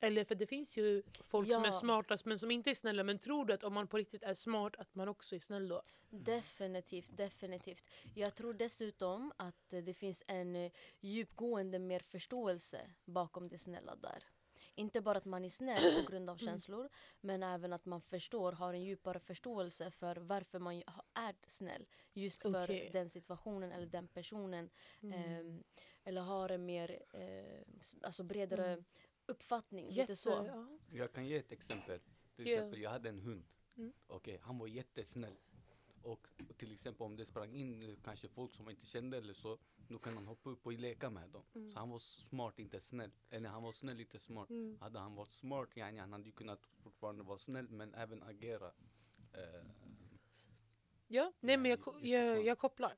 Eller 0.00 0.24
för 0.24 0.34
det 0.34 0.46
finns 0.46 0.76
ju 0.76 1.02
folk 1.26 1.52
som 1.52 1.62
är 1.62 1.66
Ja. 1.66 1.72
smartast 1.72 2.24
men 2.24 2.38
som 2.38 2.50
inte 2.50 2.70
är 2.70 2.74
snälla, 2.74 3.04
men 3.04 3.18
tror 3.18 3.44
du 3.44 3.52
att 3.52 3.64
om 3.64 3.74
man 3.74 3.86
på 3.88 3.96
riktigt 3.96 4.22
är 4.22 4.34
smart 4.34 4.76
att 4.76 4.94
man 4.94 5.08
också 5.08 5.36
är 5.36 5.40
snäll 5.40 5.68
då? 5.68 5.82
Definitivt, 6.10 7.16
definitivt. 7.16 7.84
Jag 8.14 8.34
tror 8.34 8.54
dessutom 8.54 9.32
att 9.36 9.72
eh, 9.72 9.82
det 9.82 9.94
finns 9.94 10.24
en 10.26 10.56
eh, 10.56 10.72
djupgående 11.00 11.78
mer 11.78 12.00
förståelse 12.00 12.90
bakom 13.04 13.48
det 13.48 13.58
snälla 13.58 13.96
där. 13.96 14.24
Inte 14.74 15.00
bara 15.00 15.18
att 15.18 15.24
man 15.24 15.44
är 15.44 15.48
snäll 15.48 16.04
på 16.04 16.10
grund 16.10 16.30
av 16.30 16.36
känslor 16.36 16.88
men 17.20 17.42
även 17.42 17.72
att 17.72 17.84
man 17.84 18.00
förstår, 18.02 18.52
har 18.52 18.74
en 18.74 18.82
djupare 18.84 19.20
förståelse 19.20 19.90
för 19.90 20.16
varför 20.16 20.58
man 20.58 20.74
är 21.14 21.34
snäll. 21.46 21.86
Just 22.12 22.42
för 22.42 22.64
Okej. 22.64 22.90
den 22.92 23.08
situationen 23.08 23.72
eller 23.72 23.86
den 23.86 24.08
personen. 24.08 24.70
Ehm, 25.02 25.64
eller 26.04 26.20
har 26.20 26.48
en 26.48 26.64
mer 26.66 27.02
eh, 27.14 27.62
alltså 28.02 28.22
bredare 28.22 28.66
Mm. 28.72 28.84
uppfattning. 29.26 29.86
Jätte, 29.90 30.00
Lite 30.12 30.16
så. 30.16 30.30
ja. 30.30 30.78
Jag 30.90 31.12
kan 31.12 31.26
ge 31.26 31.36
ett 31.36 31.52
exempel. 31.52 32.00
Till 32.36 32.46
exempel, 32.48 32.80
jag 32.80 32.90
hade 32.90 33.08
en 33.08 33.18
hund. 33.20 33.44
Mm. 33.76 33.92
Okej, 34.06 34.38
han 34.42 34.58
var 34.58 34.66
jättesnäll. 34.66 35.36
Och 36.02 36.26
och 36.48 36.56
till 36.58 36.72
exempel 36.72 37.04
om 37.04 37.16
det 37.16 37.24
sprang 37.26 37.54
in 37.54 37.82
eh, 37.82 37.96
kanske 38.04 38.28
folk 38.28 38.54
som 38.54 38.64
man 38.64 38.70
inte 38.74 38.86
kände 38.86 39.16
eller 39.16 39.34
så, 39.34 39.58
då 39.92 39.98
kan 39.98 40.14
man 40.14 40.26
hoppa 40.26 40.50
upp 40.50 40.66
och 40.66 40.72
leka 40.72 41.10
med 41.10 41.30
dem. 41.30 41.42
Mm. 41.54 41.72
Så 41.72 41.78
han 41.78 41.90
var 41.90 41.98
smart, 41.98 42.58
inte 42.58 42.80
snäll. 42.80 43.10
Eller 43.30 43.48
han 43.48 43.62
var 43.62 43.72
snäll, 43.72 44.00
inte 44.00 44.18
smart. 44.18 44.50
Mm. 44.50 44.78
Hade 44.80 44.98
han 44.98 45.14
varit 45.14 45.32
smart, 45.32 45.76
yani, 45.76 45.98
han 45.98 46.12
hade 46.12 46.24
ju 46.24 46.32
kunnat 46.32 46.66
fortfarande 46.82 47.22
vara 47.22 47.38
snäll 47.38 47.68
men 47.68 47.94
även 47.94 48.22
agera. 48.22 48.72
Eh, 49.32 49.66
Ja, 51.12 51.32
nej 51.40 51.56
men 51.56 51.70
jag, 51.70 51.80
jag, 52.02 52.36
ja. 52.36 52.42
jag 52.42 52.58
kopplar. 52.58 52.94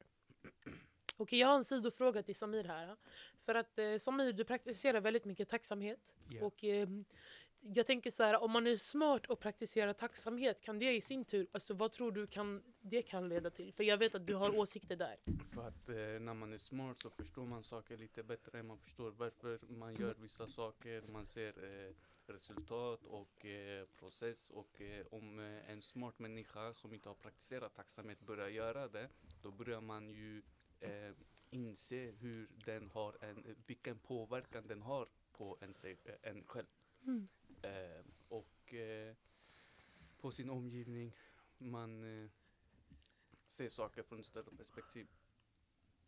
Okej, 1.17 1.39
jag 1.39 1.49
har 1.49 1.57
en 1.57 1.65
sidofråga 1.65 2.23
till 2.23 2.35
Samir 2.35 2.65
här. 2.65 2.97
För 3.45 3.55
att 3.55 3.79
eh, 3.79 3.97
Samir, 3.99 4.33
du 4.33 4.45
praktiserar 4.45 5.01
väldigt 5.01 5.25
mycket 5.25 5.49
tacksamhet. 5.49 6.17
Ja. 6.29 6.45
Och 6.47 6.65
eh, 6.65 6.89
jag 7.73 7.87
tänker 7.87 8.11
så 8.11 8.23
här, 8.23 8.43
om 8.43 8.51
man 8.51 8.67
är 8.67 8.77
smart 8.77 9.27
och 9.27 9.41
praktiserar 9.41 9.93
tacksamhet, 9.93 10.61
kan 10.61 10.79
det 10.79 10.97
i 10.97 11.01
sin 11.01 11.25
tur, 11.25 11.47
alltså 11.53 11.75
vad 11.75 11.93
tror 11.93 12.13
du 12.13 12.27
kan, 12.27 12.63
det 12.81 13.03
kan 13.03 13.29
leda 13.29 13.51
till? 13.51 13.73
För 13.73 13.85
jag 13.85 13.99
vet 13.99 14.15
att 14.15 14.27
du 14.27 14.35
har 14.35 14.59
åsikter 14.59 14.97
där. 14.97 15.17
För 15.55 15.63
att 15.63 15.89
eh, 15.89 15.95
när 15.97 16.35
man 16.35 16.53
är 16.53 16.59
smart 16.59 16.99
så 16.99 17.11
förstår 17.11 17.47
man 17.47 17.65
saker 17.65 17.97
lite 17.97 18.23
bättre. 18.23 18.63
Man 18.63 18.79
förstår 18.79 19.11
varför 19.11 19.59
man 19.69 19.95
gör 19.95 20.15
vissa 20.15 20.47
saker. 20.47 21.03
Man 21.03 21.27
ser 21.27 21.65
eh, 21.65 21.95
resultat 22.27 23.05
och 23.05 23.47
eh, 23.47 23.87
process. 23.87 24.51
Och 24.51 24.81
eh, 24.81 25.07
om 25.11 25.39
eh, 25.39 25.71
en 25.71 25.83
smart 25.83 26.19
människa 26.19 26.75
som 26.75 26.95
inte 26.95 27.09
har 27.09 27.15
praktiserat 27.15 27.75
tacksamhet 27.75 28.21
börjar 28.21 28.49
göra 28.49 28.89
det, 28.89 29.09
då 29.43 29.51
börjar 29.51 29.81
man 29.81 30.11
ju 30.11 30.43
eh, 30.81 31.13
inse 31.51 32.11
hur 32.11 32.49
den 32.65 32.91
har 32.91 33.25
en, 33.25 33.57
vilken 33.67 33.99
påverkan 33.99 34.67
den 34.67 34.83
har 34.83 35.09
på 35.33 35.59
en, 35.61 35.75
sig, 35.75 35.97
en 36.23 36.45
själv. 36.45 36.67
Mm. 37.07 37.29
Eh, 37.65 38.05
och 38.29 38.75
eh, 38.75 39.15
på 40.21 40.31
sin 40.31 40.51
omgivning. 40.51 41.13
Man 41.59 42.23
eh, 42.23 42.31
ser 43.47 43.69
saker 43.69 44.03
från 44.03 44.21
ett 44.21 44.27
större 44.27 44.57
perspektiv. 44.57 45.07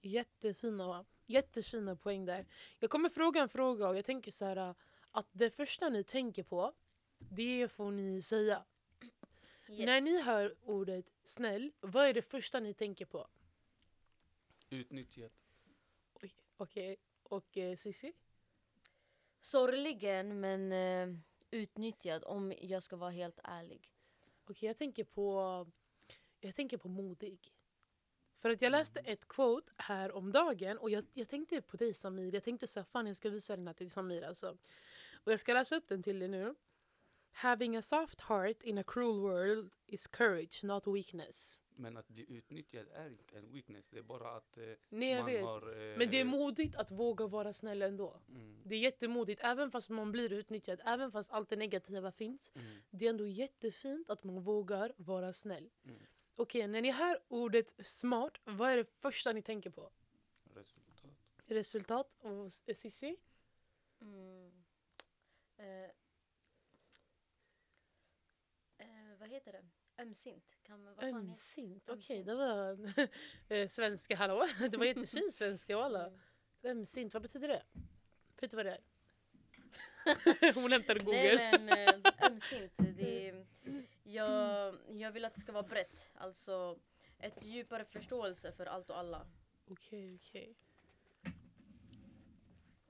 Jättefina, 0.00 0.86
va? 0.86 1.04
Jättefina 1.26 1.96
poäng 1.96 2.24
där. 2.24 2.46
Jag 2.78 2.90
kommer 2.90 3.08
fråga 3.08 3.42
en 3.42 3.48
fråga 3.48 3.88
och 3.88 3.96
jag 3.96 4.04
tänker 4.04 4.30
så 4.30 4.44
här 4.44 4.74
att 5.10 5.26
det 5.32 5.50
första 5.50 5.88
ni 5.88 6.04
tänker 6.04 6.42
på, 6.42 6.72
det 7.18 7.68
får 7.68 7.90
ni 7.90 8.22
säga. 8.22 8.64
Yes. 9.68 9.86
När 9.86 10.00
ni 10.00 10.22
hör 10.22 10.54
ordet 10.62 11.12
snäll, 11.24 11.72
vad 11.80 12.06
är 12.06 12.14
det 12.14 12.22
första 12.22 12.60
ni 12.60 12.74
tänker 12.74 13.04
på? 13.04 13.28
Utnyttjat. 14.70 15.32
Okej, 16.56 16.96
och 17.22 17.56
eh, 17.56 17.76
Cissi? 17.76 18.12
Sorgligen 19.40 20.40
men 20.40 20.72
eh, 20.72 21.18
utnyttjad 21.50 22.24
om 22.24 22.52
jag 22.60 22.82
ska 22.82 22.96
vara 22.96 23.10
helt 23.10 23.38
ärlig. 23.44 23.92
Okej, 24.44 24.66
jag 24.66 24.76
tänker 24.76 25.04
på 25.04 25.66
jag 26.40 26.54
tänker 26.54 26.76
på 26.76 26.88
modig. 26.88 27.52
För 28.36 28.50
att 28.50 28.62
jag 28.62 28.70
läste 28.70 29.00
ett 29.00 29.28
quote 29.28 29.72
här 29.76 30.12
om 30.12 30.32
dagen 30.32 30.78
och 30.78 30.90
jag, 30.90 31.06
jag 31.12 31.28
tänkte 31.28 31.60
på 31.60 31.76
dig 31.76 31.94
Samir. 31.94 32.34
Jag 32.34 32.44
tänkte 32.44 32.66
så 32.66 32.80
här, 32.80 32.84
fan 32.84 33.06
jag 33.06 33.16
ska 33.16 33.30
visa 33.30 33.56
den 33.56 33.66
här 33.66 33.74
till 33.74 33.90
Samir 33.90 34.24
alltså. 34.24 34.56
Och 35.24 35.32
jag 35.32 35.40
ska 35.40 35.52
läsa 35.52 35.76
upp 35.76 35.88
den 35.88 36.02
till 36.02 36.18
dig 36.18 36.28
nu. 36.28 36.54
Having 37.32 37.76
a 37.76 37.82
soft 37.82 38.20
heart 38.20 38.62
in 38.62 38.78
a 38.78 38.84
cruel 38.86 39.20
world 39.20 39.72
is 39.86 40.06
courage, 40.06 40.64
not 40.64 40.86
weakness. 40.86 41.58
Men 41.78 41.96
att 41.96 42.08
bli 42.08 42.26
utnyttjad 42.32 42.86
är 42.92 43.06
inte 43.10 43.38
en 43.38 43.52
weakness. 43.52 43.88
Det 43.90 43.98
är 43.98 44.02
bara 44.02 44.36
att 44.36 44.56
eh, 44.56 44.64
Nej 44.88 45.10
jag 45.10 45.18
man 45.18 45.26
vet. 45.26 45.44
har... 45.44 45.90
Eh, 45.92 45.98
Men 45.98 46.10
det 46.10 46.20
är 46.20 46.24
modigt 46.24 46.76
att 46.76 46.90
våga 46.90 47.26
vara 47.26 47.52
snäll 47.52 47.82
ändå. 47.82 48.20
mm, 48.28 48.62
Det 48.64 48.74
är 48.74 48.78
jättemodigt, 48.78 49.40
även 49.44 49.70
fast 49.70 49.90
man 49.90 50.12
blir 50.12 50.32
utnyttjad, 50.32 50.80
även 50.84 51.12
fast 51.12 51.30
allt 51.30 51.48
det 51.48 51.56
negativa 51.56 52.12
finns. 52.12 52.52
mm, 52.54 52.82
Det 52.90 53.06
är 53.06 53.10
ändå 53.10 53.26
jättefint 53.26 54.10
att 54.10 54.24
man 54.24 54.42
vågar 54.42 54.92
vara 54.96 55.32
snäll. 55.32 55.70
Mm. 55.84 55.98
Okej, 56.36 56.66
när 56.68 56.82
ni 56.82 56.90
hör 56.90 57.22
ordet 57.28 57.86
smart, 57.86 58.38
vad 58.44 58.70
är 58.70 58.76
det 58.76 58.84
första 59.00 59.32
ni 59.32 59.42
tänker 59.42 59.70
på? 59.70 59.90
resultat. 60.54 61.06
Resultat? 61.46 62.16
Och 62.18 62.46
S- 62.46 62.62
Cissi? 62.80 63.16
Mm. 64.00 64.64
Eh, 65.56 65.90
eh, 68.78 69.16
vad 69.18 69.28
heter 69.28 69.52
det? 69.52 69.64
Ömsint? 69.98 70.44
Kan, 70.62 70.82
man- 70.84 70.94
vad 70.94 71.10
fan 71.10 71.14
Ömsint. 71.14 71.82
Okej, 71.90 71.94
Ömsint. 71.94 72.26
det 72.26 72.34
var 72.34 72.78
eh, 73.48 73.68
svenska, 73.68 74.16
hallå? 74.16 74.46
Det 74.70 74.76
var 74.76 74.84
jättefin 74.84 75.30
svenska, 75.32 75.76
walla. 75.76 76.06
Mm. 76.06 76.18
Ömsint, 76.64 77.12
vad 77.14 77.22
betyder 77.22 77.48
det? 77.48 77.62
Vet 78.40 78.50
du 78.50 78.56
vad 78.56 78.66
det 78.66 78.72
är? 78.72 78.80
Hon 80.54 80.72
hämtar 80.72 80.98
Google. 80.98 81.36
Nej 81.36 81.60
men 81.60 81.78
eh, 82.04 82.30
ömsint. 82.30 82.72
Det 82.96 83.28
är, 83.28 83.46
jag, 84.02 84.74
jag 84.88 85.12
vill 85.12 85.24
att 85.24 85.34
det 85.34 85.40
ska 85.40 85.52
vara 85.52 85.62
brett. 85.62 86.10
Alltså 86.14 86.78
ett 87.18 87.44
djupare 87.44 87.84
förståelse 87.84 88.52
för 88.52 88.66
allt 88.66 88.90
och 88.90 88.98
alla. 88.98 89.26
Okej, 89.66 90.14
okej. 90.14 90.56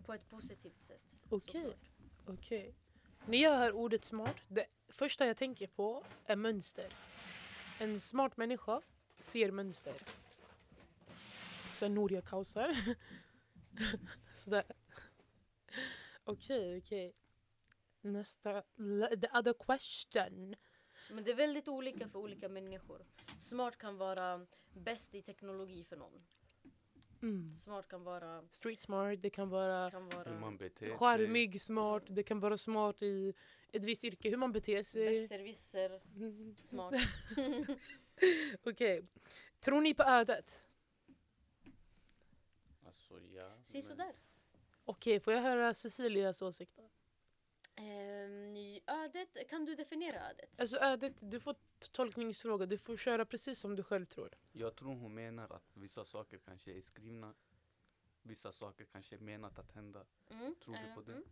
På 0.04 0.14
ett 0.14 0.28
positivt 0.28 0.80
sätt. 0.86 1.24
Okej. 1.28 1.62
såklart. 1.62 2.38
Okej. 2.38 2.74
När 3.28 3.38
jag 3.38 3.56
hör 3.56 3.72
ordet 3.72 4.04
smart, 4.04 4.36
det 4.48 4.66
första 4.88 5.26
jag 5.26 5.36
tänker 5.36 5.66
på 5.66 6.04
är 6.26 6.36
mönster. 6.36 6.92
En 7.78 8.00
smart 8.00 8.36
människa 8.36 8.82
ser 9.18 9.50
mönster. 9.50 9.94
Sen 11.72 11.94
Noria 11.94 12.22
kaosar. 12.22 12.76
Sådär. 14.34 14.64
Okej, 16.24 16.78
okej. 16.78 17.14
Nästa. 18.00 18.62
The 19.20 19.38
other 19.38 19.54
question. 19.66 20.54
Men 21.10 21.24
det 21.24 21.30
är 21.30 21.36
väldigt 21.36 21.68
olika 21.68 22.08
för 22.08 22.18
olika 22.18 22.48
människor. 22.48 23.06
Smart 23.38 23.78
kan 23.78 23.96
vara 23.96 24.46
bäst 24.72 25.14
i 25.14 25.22
teknologi 25.22 25.84
för 25.84 25.96
någon. 25.96 26.26
Mm. 27.26 27.56
Smart 27.56 27.88
kan 27.88 28.04
vara... 28.04 28.42
Street 28.50 28.80
smart, 28.80 29.22
det 29.22 29.30
kan 29.30 29.48
vara 29.48 29.90
Kan 29.90 30.08
vara 30.08 30.30
Hur 30.30 30.38
man 30.40 30.56
beter 30.56 30.86
sig. 30.88 30.98
charmig 30.98 31.60
smart, 31.60 32.02
det 32.06 32.22
kan 32.22 32.40
vara 32.40 32.56
smart 32.58 33.02
i 33.02 33.34
ett 33.72 33.84
visst 33.84 34.04
yrke, 34.04 34.30
hur 34.30 34.36
man 34.36 34.52
beter 34.52 34.82
sig. 34.82 35.20
besserwisser. 35.22 36.00
Smart. 36.62 36.94
Okej. 38.64 39.02
Tror 39.60 39.80
ni 39.80 39.94
på 39.94 40.02
ödet? 40.02 40.62
Alltså 42.86 43.20
ja. 43.20 43.50
Se 43.62 43.78
men- 43.78 43.82
sådär. 43.82 44.12
Okej, 44.84 45.20
får 45.20 45.32
jag 45.32 45.40
höra 45.42 45.74
Cecilias 45.74 46.42
åsikt 46.42 46.76
då? 46.76 46.90
Ehm, 47.76 48.80
ödet, 48.86 49.48
kan 49.48 49.64
du 49.64 49.74
definiera 49.74 50.30
ödet? 50.30 50.60
Alltså 50.60 50.76
ödet, 50.76 51.14
du 51.20 51.40
får 51.40 51.54
tolkningsfråga, 51.92 52.66
du 52.66 52.78
får 52.78 52.96
köra 52.96 53.24
precis 53.24 53.58
som 53.58 53.76
du 53.76 53.82
själv 53.82 54.04
tror. 54.06 54.34
Jag 54.52 54.76
tror 54.76 54.94
hon 54.94 55.14
menar 55.14 55.52
att 55.52 55.70
vissa 55.74 56.04
saker 56.04 56.38
kanske 56.38 56.72
är 56.72 56.80
skrivna. 56.80 57.34
Vissa 58.22 58.52
saker 58.52 58.84
kanske 58.84 59.16
är 59.16 59.20
menat 59.20 59.58
att 59.58 59.72
hända. 59.72 60.06
Mm, 60.30 60.54
Tror 60.64 60.74
du 60.74 60.94
på 60.94 61.00
det? 61.00 61.12
mm. 61.12 61.24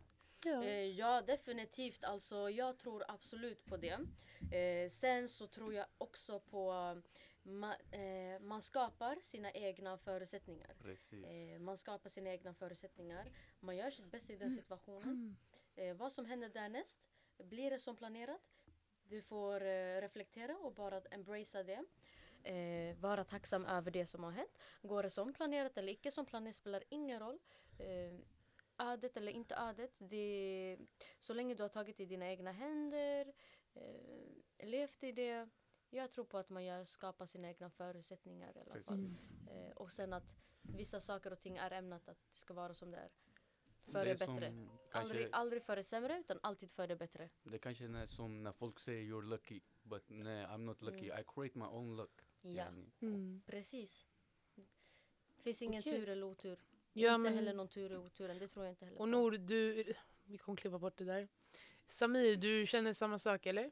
Ja. 0.45 0.63
Eh, 0.63 0.85
ja, 0.85 1.21
definitivt. 1.21 2.03
Alltså, 2.03 2.49
jag 2.49 2.77
tror 2.77 3.03
absolut 3.07 3.65
på 3.65 3.77
det. 3.77 3.99
Eh, 4.51 4.89
sen 4.89 5.29
så 5.29 5.47
tror 5.47 5.73
jag 5.73 5.85
också 5.97 6.39
på 6.39 6.71
ma, 7.43 7.75
eh, 7.91 8.39
man 8.41 8.61
skapar 8.61 9.15
sina 9.21 9.51
egna 9.51 9.97
förutsättningar. 9.97 10.75
Precis. 10.81 11.25
Eh, 11.25 11.59
man 11.59 11.77
skapar 11.77 12.09
sina 12.09 12.29
egna 12.29 12.53
förutsättningar. 12.53 13.31
Man 13.59 13.77
gör 13.77 13.89
sitt 13.89 14.11
bästa 14.11 14.33
i 14.33 14.35
den 14.35 14.51
situationen. 14.51 15.37
Eh, 15.75 15.95
vad 15.95 16.11
som 16.11 16.25
händer 16.25 16.49
därnäst, 16.49 16.97
blir 17.37 17.69
det 17.69 17.79
som 17.79 17.95
planerat? 17.95 18.41
Du 19.03 19.21
får 19.21 19.61
eh, 19.65 20.01
reflektera 20.01 20.57
och 20.57 20.73
bara 20.73 21.01
embracea 21.01 21.63
det. 21.63 21.83
Eh, 22.43 22.97
vara 22.97 23.23
tacksam 23.23 23.65
över 23.65 23.91
det 23.91 24.05
som 24.05 24.23
har 24.23 24.31
hänt. 24.31 24.57
Går 24.81 25.03
det 25.03 25.09
som 25.09 25.33
planerat 25.33 25.77
eller 25.77 25.93
icke 25.93 26.11
som 26.11 26.25
planerat 26.25 26.55
spelar 26.55 26.83
ingen 26.89 27.19
roll. 27.19 27.39
Eh, 27.77 28.19
ödet 28.77 29.17
eller 29.17 29.31
inte 29.31 29.55
ödet. 29.55 29.91
Det, 29.97 30.77
så 31.19 31.33
länge 31.33 31.55
du 31.55 31.63
har 31.63 31.69
tagit 31.69 31.99
i 31.99 32.05
dina 32.05 32.29
egna 32.29 32.51
händer, 32.51 33.33
eh, 33.73 34.67
levt 34.67 35.03
i 35.03 35.11
det. 35.11 35.49
Jag 35.89 36.11
tror 36.11 36.25
på 36.25 36.37
att 36.37 36.49
man 36.49 36.63
gör, 36.63 36.83
skapar 36.83 37.25
sina 37.25 37.47
egna 37.47 37.69
förutsättningar 37.69 38.57
i 38.57 38.59
alla 38.59 38.83
fall. 38.83 39.09
Eh, 39.49 39.71
och 39.71 39.91
sen 39.91 40.13
att 40.13 40.35
vissa 40.61 40.99
saker 40.99 41.33
och 41.33 41.39
ting 41.39 41.57
är 41.57 41.71
ämnat 41.71 42.09
att 42.09 42.17
det 42.31 42.37
ska 42.37 42.53
vara 42.53 42.73
som 42.73 42.91
det 42.91 42.97
är. 42.97 43.09
Det 43.85 43.91
För 43.91 44.05
det 44.05 44.19
bättre. 44.19 44.53
Kanske, 44.91 44.99
Aldrig, 44.99 45.27
aldrig 45.31 45.63
för 45.63 45.75
det 45.75 45.83
sämre 45.83 46.19
utan 46.19 46.39
alltid 46.43 46.71
för 46.71 46.87
det 46.87 46.95
bättre. 46.95 47.29
Det 47.43 47.57
kanske 47.57 47.85
är 47.85 48.05
som 48.05 48.43
när 48.43 48.51
folk 48.51 48.79
säger 48.79 49.03
you're 49.13 49.21
lucky. 49.29 49.61
But 49.83 50.03
nej, 50.07 50.45
I'm 50.45 50.57
not 50.57 50.81
lucky. 50.81 51.09
Mm. 51.09 51.19
I 51.21 51.23
create 51.35 51.59
my 51.59 51.65
own 51.65 51.95
luck. 51.97 52.21
Ja. 52.41 52.65
Mm. 53.01 53.41
precis. 53.45 54.05
finns 55.39 55.61
ingen 55.61 55.79
Okej. 55.79 55.93
tur 55.99 56.09
eller 56.09 56.23
otur. 56.25 56.59
Ja, 56.93 57.15
inte 57.15 57.19
men- 57.23 57.33
heller 57.33 57.53
någon 57.53 57.67
tur 57.67 57.91
i 57.91 57.95
oturen. 57.95 58.39
Det 58.39 58.47
tror 58.47 58.65
jag 58.65 58.71
inte 58.71 58.85
heller 58.85 59.01
Och. 59.01 59.09
Nor, 59.09 59.31
du... 59.31 59.93
Vi 60.23 60.37
kommer 60.37 60.57
klippa 60.57 60.79
bort 60.79 60.97
det 60.97 61.05
där. 61.05 61.27
Samir, 61.87 62.35
du 62.37 62.65
känner 62.67 62.93
samma 62.93 63.19
sak 63.19 63.45
eller? 63.45 63.71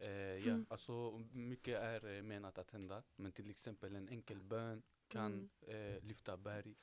Eh, 0.00 0.10
ja, 0.10 0.52
Mm. 0.52 0.66
alltså 0.70 1.18
mycket 1.32 1.78
är 1.80 2.16
eh, 2.16 2.22
menat 2.22 2.58
att 2.58 2.70
hända. 2.70 3.02
Men 3.16 3.32
till 3.32 3.50
exempel 3.50 3.96
en 3.96 4.08
enkel 4.08 4.42
bön 4.42 4.82
kan 5.08 5.50
Mm. 5.68 5.96
eh, 5.96 6.02
lyfta 6.02 6.36
berg. 6.36 6.74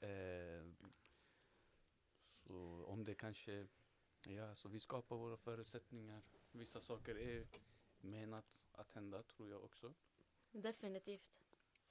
Eh, 0.00 0.08
så 2.52 2.84
om 2.86 3.04
det 3.04 3.14
kanske, 3.14 3.66
ja 4.22 4.54
så 4.54 4.68
vi 4.68 4.80
skapar 4.80 5.16
våra 5.16 5.36
förutsättningar. 5.36 6.22
Vissa 6.50 6.80
saker 6.80 7.18
är 7.18 7.46
menat 8.00 8.52
att 8.72 8.92
hända 8.92 9.22
tror 9.22 9.50
jag 9.50 9.64
också. 9.64 9.94
Definitivt. 10.50 11.40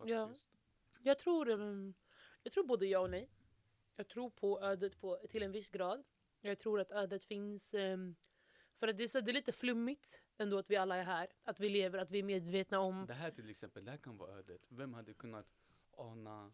Ja. 0.05 0.27
Faktiskt. 0.27 0.49
Jag 0.99 1.19
tror, 1.19 1.49
um, 1.49 1.93
jag 2.43 2.53
tror 2.53 2.63
både 2.63 2.85
ja 2.85 2.99
och 2.99 3.09
nej. 3.09 3.29
Jag 3.95 4.07
tror 4.07 4.29
på 4.29 4.61
ödet 4.61 4.99
på, 4.99 5.19
till 5.29 5.43
en 5.43 5.51
viss 5.51 5.69
grad. 5.69 6.03
Jag 6.41 6.57
tror 6.57 6.79
att 6.79 6.91
ödet 6.91 7.23
finns... 7.23 7.73
Um, 7.73 8.15
för 8.75 8.87
att 8.87 8.97
det 8.97 9.03
är, 9.03 9.07
så, 9.07 9.21
det 9.21 9.31
är 9.31 9.33
lite 9.33 9.51
flummigt 9.51 10.21
ändå 10.37 10.57
att 10.57 10.69
vi 10.69 10.75
alla 10.75 10.95
är 10.95 11.03
här. 11.03 11.27
Att 11.43 11.59
vi 11.59 11.69
lever, 11.69 11.99
att 11.99 12.11
vi 12.11 12.19
är 12.19 12.23
medvetna 12.23 12.79
om... 12.79 13.05
Det 13.05 13.13
här 13.13 13.31
till 13.31 13.49
exempel, 13.49 13.85
det 13.85 13.91
här 13.91 13.97
kan 13.97 14.17
vara 14.17 14.31
ödet. 14.37 14.65
Vem 14.69 14.93
hade 14.93 15.13
kunnat 15.13 15.47
ana 15.91 16.51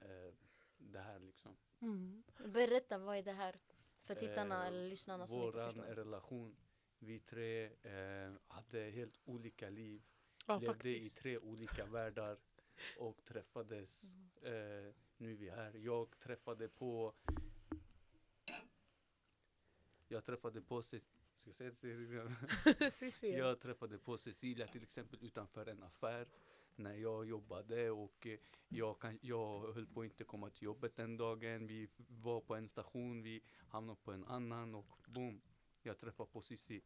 eh, 0.00 0.34
det 0.78 1.00
här 1.00 1.18
liksom? 1.18 1.56
Mm. 1.86 2.22
Berätta, 2.44 2.98
vad 2.98 3.16
är 3.16 3.22
det 3.22 3.32
här? 3.32 3.56
För 4.02 4.14
tittarna 4.14 4.62
Eh, 4.62 4.68
eller 4.68 4.88
lyssnarna 4.88 5.26
som 5.26 5.42
inte 5.42 5.58
förstår. 5.64 5.94
relation, 5.94 6.56
vi 6.98 7.20
tre 7.20 7.64
eh, 7.64 8.32
hade 8.46 8.90
helt 8.90 9.20
olika 9.24 9.70
liv. 9.70 10.02
Ja, 10.46 10.58
levde 10.58 10.88
i 10.88 10.94
faktiskt. 10.94 11.18
tre 11.18 11.38
olika 11.38 11.86
världar 11.96 12.38
och 12.98 13.24
träffades. 13.24 14.04
Eh, 14.42 14.94
nu 15.16 15.32
är 15.32 15.36
vi 15.36 15.50
här. 15.50 15.74
Jag 15.74 16.18
träffade 16.18 16.68
på... 16.68 17.14
Jag 20.08 20.24
träffade 20.24 20.62
på... 20.62 20.82
Ska 20.82 21.00
jag 21.44 21.54
säga 21.54 21.72
det? 23.20 23.22
Jag 23.38 23.60
träffade 23.60 23.98
på 23.98 24.18
Cecilia 24.18 24.66
till 24.66 24.82
exempel 24.82 25.18
utanför 25.22 25.66
en 25.66 25.82
affär 25.82 26.28
när 26.78 26.94
jag 26.94 27.28
jobbade 27.28 27.90
och 27.90 28.26
eh, 28.26 28.38
jag, 28.68 29.00
kan, 29.00 29.18
jag 29.22 29.72
höll 29.72 29.86
på 29.86 30.00
att 30.00 30.04
inte 30.04 30.24
komma 30.24 30.50
till 30.50 30.62
jobbet 30.62 30.96
den 30.96 31.16
dagen. 31.16 31.66
Vi 31.66 31.88
var 31.96 32.40
på 32.40 32.54
en 32.54 32.68
station, 32.68 33.22
vi 33.22 33.42
hamnade 33.68 33.98
på 34.04 34.12
en 34.12 34.24
annan 34.24 34.74
och 34.74 34.86
boom, 35.06 35.40
jag 35.82 35.98
träffade 35.98 36.30
på 36.32 36.40
Cissi. 36.40 36.82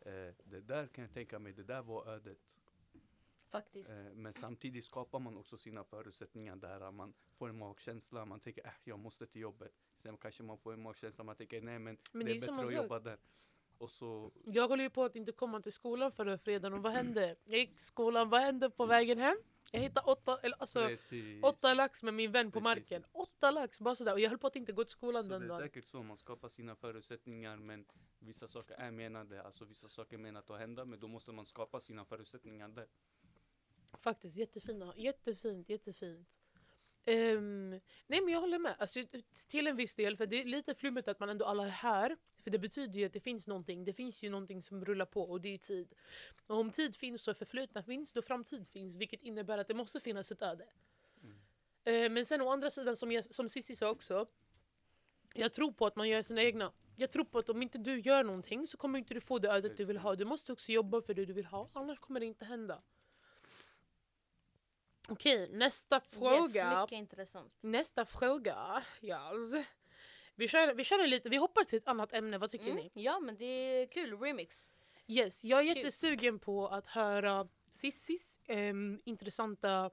Eh, 0.00 0.34
det 0.44 0.60
där 0.60 0.86
kan 0.86 1.04
jag 1.04 1.12
tänka 1.12 1.38
mig, 1.38 1.52
det 1.52 1.64
där 1.64 1.82
var 1.82 2.06
ödet. 2.06 2.56
Faktiskt. 3.50 3.90
Eh, 3.90 4.12
men 4.14 4.32
samtidigt 4.32 4.84
skapar 4.84 5.18
man 5.18 5.36
också 5.36 5.56
sina 5.56 5.84
förutsättningar 5.84 6.56
där 6.56 6.90
man 6.90 7.12
får 7.32 7.48
en 7.48 7.58
magkänsla, 7.58 8.24
man 8.24 8.40
tänker 8.40 8.66
äh, 8.66 8.72
jag 8.84 8.98
måste 8.98 9.26
till 9.26 9.40
jobbet. 9.40 9.72
Sen 9.96 10.16
kanske 10.16 10.42
man 10.42 10.58
får 10.58 10.72
en 10.72 10.82
magkänsla, 10.82 11.24
man 11.24 11.36
tänker 11.36 11.60
nej 11.60 11.78
men, 11.78 11.98
Men 12.12 12.26
det 12.26 12.32
det 12.32 12.36
är 12.36 12.40
bättre 12.40 12.62
att 12.62 12.82
jobba 12.82 12.98
där. 12.98 13.18
Och 13.80 13.90
så, 13.90 14.30
Jag 14.44 14.68
håller 14.68 14.84
ju 14.84 14.90
på 14.90 15.04
att 15.04 15.16
inte 15.16 15.32
komma 15.32 15.60
till 15.60 15.72
skolan 15.72 16.12
förra 16.12 16.38
fredagen 16.38 16.72
och 16.72 16.82
vad 16.82 16.92
hände? 16.92 17.36
Jag 17.44 17.58
gick 17.58 17.72
till 17.74 17.84
skolan, 17.84 18.28
vad 18.30 18.40
hände 18.40 18.70
på 18.70 18.86
vägen 18.86 19.18
hem? 19.18 19.36
Jag 19.72 19.80
hittade 19.80 20.10
åtta, 20.10 20.38
eller 20.42 20.56
alltså, 20.60 20.86
precis. 20.86 21.44
åtta 21.44 21.74
lax 21.74 22.02
med 22.02 22.14
min 22.14 22.32
vän 22.32 22.52
på 22.52 22.60
Precis. 22.60 22.64
marken. 22.64 23.04
Åtta 23.12 23.50
lax, 23.50 23.80
bara 23.80 23.94
sådär. 23.94 24.12
Och 24.12 24.20
jag 24.20 24.30
höll 24.30 24.38
på 24.38 24.46
att 24.46 24.56
inte 24.56 24.72
gå 24.72 24.84
till 24.84 24.90
skolan 24.90 25.24
Så 25.24 25.30
den 25.30 25.40
det 25.40 25.46
är 25.46 25.48
dagen. 25.48 25.60
säkert 25.60 25.84
så, 25.84 26.02
man 26.02 26.16
skapar 26.16 26.48
sina 26.48 26.76
förutsättningar 26.76 27.56
men 27.56 27.84
vissa 28.18 28.48
saker 28.48 28.74
är 28.74 28.90
menade, 28.90 29.42
alltså 29.42 29.64
vissa 29.64 29.88
saker 29.88 30.16
är 30.16 30.20
menat 30.20 30.50
att 30.50 30.58
hända 30.58 30.84
men 30.84 31.00
då 31.00 31.08
måste 31.08 31.32
man 31.32 31.46
skapa 31.46 31.80
sina 31.80 32.04
förutsättningar 32.04 32.68
där. 32.68 32.86
Faktiskt 33.98 34.36
jättefina. 34.36 34.94
Jättefint, 34.96 35.68
jättefint. 35.68 36.28
Ehm, 37.10 37.70
nej 38.06 38.20
men 38.20 38.28
jag 38.28 38.40
håller 38.40 38.58
med. 38.58 38.74
Alltså, 38.78 39.00
till 39.48 39.66
en 39.66 39.76
viss 39.76 39.94
del, 39.94 40.16
för 40.16 40.26
det 40.26 40.40
är 40.40 40.44
lite 40.44 40.74
flummigt 40.74 41.08
att 41.08 41.20
man 41.20 41.28
ändå 41.28 41.44
alla 41.44 41.64
är 41.66 41.70
här. 41.70 42.16
För 42.44 42.50
det 42.50 42.58
betyder 42.58 42.98
ju 42.98 43.06
att 43.06 43.12
det 43.12 43.20
finns 43.20 43.48
någonting. 43.48 43.84
Det 43.84 43.92
finns 43.92 44.22
ju 44.22 44.30
någonting 44.30 44.62
som 44.62 44.84
rullar 44.84 45.06
på 45.06 45.22
och 45.22 45.40
det 45.40 45.54
är 45.54 45.58
tid. 45.58 45.94
Och 46.46 46.56
om 46.56 46.70
tid 46.70 46.96
finns 46.96 47.22
så 47.22 47.34
förflutna 47.34 47.82
finns, 47.82 48.12
då 48.12 48.22
framtid 48.22 48.68
finns. 48.68 48.96
Vilket 48.96 49.22
innebär 49.22 49.58
att 49.58 49.68
det 49.68 49.74
måste 49.74 50.00
finnas 50.00 50.32
ett 50.32 50.42
öde. 50.42 50.66
Mm. 51.22 52.04
Eh, 52.04 52.10
men 52.10 52.26
sen 52.26 52.40
å 52.40 52.48
andra 52.48 52.70
sidan, 52.70 52.96
som, 52.96 53.12
jag, 53.12 53.24
som 53.24 53.48
Cissi 53.48 53.76
sa 53.76 53.90
också. 53.90 54.26
Jag 55.34 55.52
tror 55.52 55.72
på 55.72 55.86
att 55.86 55.96
man 55.96 56.08
gör 56.08 56.22
sina 56.22 56.42
egna. 56.42 56.72
Jag 56.96 57.10
tror 57.10 57.24
på 57.24 57.38
att 57.38 57.48
om 57.48 57.62
inte 57.62 57.78
du 57.78 58.00
gör 58.00 58.24
någonting 58.24 58.66
så 58.66 58.76
kommer 58.76 58.98
inte 58.98 59.14
du 59.14 59.20
få 59.20 59.38
det 59.38 59.48
ödet 59.48 59.76
du 59.76 59.84
vill 59.84 59.98
ha. 59.98 60.14
Du 60.14 60.24
måste 60.24 60.52
också 60.52 60.72
jobba 60.72 61.02
för 61.02 61.14
det 61.14 61.24
du 61.24 61.32
vill 61.32 61.46
ha, 61.46 61.68
annars 61.72 61.98
kommer 61.98 62.20
det 62.20 62.26
inte 62.26 62.44
hända. 62.44 62.82
Okej, 65.10 65.48
nästa 65.52 66.00
fråga. 66.00 66.36
Yes, 66.72 66.80
mycket 66.80 66.98
intressant. 66.98 67.56
Nästa 67.60 68.04
fråga. 68.04 68.82
Yes. 69.02 69.66
Vi, 70.34 70.48
kör, 70.48 70.74
vi 70.74 70.84
kör 70.84 71.06
lite, 71.06 71.28
vi 71.28 71.36
hoppar 71.36 71.64
till 71.64 71.78
ett 71.78 71.88
annat 71.88 72.12
ämne, 72.12 72.38
vad 72.38 72.50
tycker 72.50 72.70
Mm. 72.70 72.76
ni? 72.76 72.90
Ja 72.94 73.20
men 73.20 73.36
det 73.36 73.44
är 73.44 73.86
kul, 73.86 74.18
remix. 74.20 74.72
Yes, 75.06 75.44
jag 75.44 75.60
är 75.60 75.64
Shoot. 75.66 75.76
jättesugen 75.76 76.38
på 76.38 76.68
att 76.68 76.86
höra 76.86 77.48
Sissis 77.72 78.40
ehm, 78.48 79.00
intressanta 79.04 79.90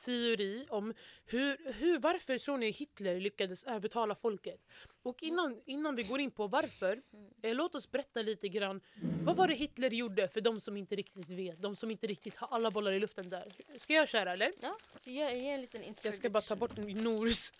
teori 0.00 0.66
om 0.70 0.94
hur, 1.26 1.72
hur, 1.72 1.98
varför 1.98 2.38
tror 2.38 2.58
ni 2.58 2.70
Hitler 2.70 3.20
lyckades 3.20 3.64
övertala 3.64 4.14
folket? 4.14 4.60
Och 5.02 5.22
innan, 5.22 5.60
innan 5.64 5.96
vi 5.96 6.02
går 6.02 6.20
in 6.20 6.30
på 6.30 6.46
varför, 6.46 7.00
eh, 7.42 7.54
låt 7.54 7.74
oss 7.74 7.90
berätta 7.90 8.22
lite 8.22 8.48
grann. 8.48 8.80
Vad 9.24 9.36
var 9.36 9.48
det 9.48 9.54
Hitler 9.54 9.90
gjorde 9.90 10.28
för 10.28 10.40
de 10.40 10.60
som 10.60 10.76
inte 10.76 10.96
riktigt 10.96 11.30
vet? 11.30 11.62
De 11.62 11.76
som 11.76 11.90
inte 11.90 12.06
riktigt 12.06 12.36
har 12.36 12.48
alla 12.48 12.70
bollar 12.70 12.92
i 12.92 13.00
luften 13.00 13.28
där. 13.28 13.52
Ska 13.76 13.92
jag 13.92 14.08
köra 14.08 14.32
eller? 14.32 14.52
Ja, 14.60 14.76
så 14.96 15.10
ge, 15.10 15.36
ge 15.36 15.50
en 15.50 15.60
liten 15.60 15.82
introduction. 15.82 16.12
Jag 16.12 16.14
ska 16.14 16.30
bara 16.30 16.42
ta 16.42 16.56
bort 16.56 16.76
Nors... 16.76 17.52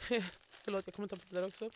Förlåt, 0.64 0.86
jag 0.86 0.94
kommer 0.94 1.08
ta 1.08 1.16
bort 1.16 1.26
det 1.28 1.34
där 1.34 1.46
också. 1.46 1.70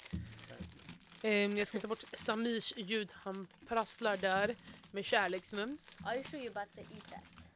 Ehm, 1.22 1.56
jag 1.56 1.68
ska 1.68 1.80
ta 1.80 1.88
bort 1.88 2.04
Samirs 2.12 2.72
ljud, 2.76 3.12
han 3.12 3.46
prasslar 3.68 4.16
där 4.16 4.56
med 4.90 5.04
kärleksmums. 5.04 5.96
I'll 5.96 6.30
show 6.30 6.40
you 6.40 6.48
about 6.48 6.74
to 6.74 6.80
eat 6.80 7.10
that. 7.10 7.50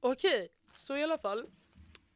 Okej, 0.00 0.48
så 0.74 0.96
i 0.96 1.02
alla 1.02 1.18
fall. 1.18 1.46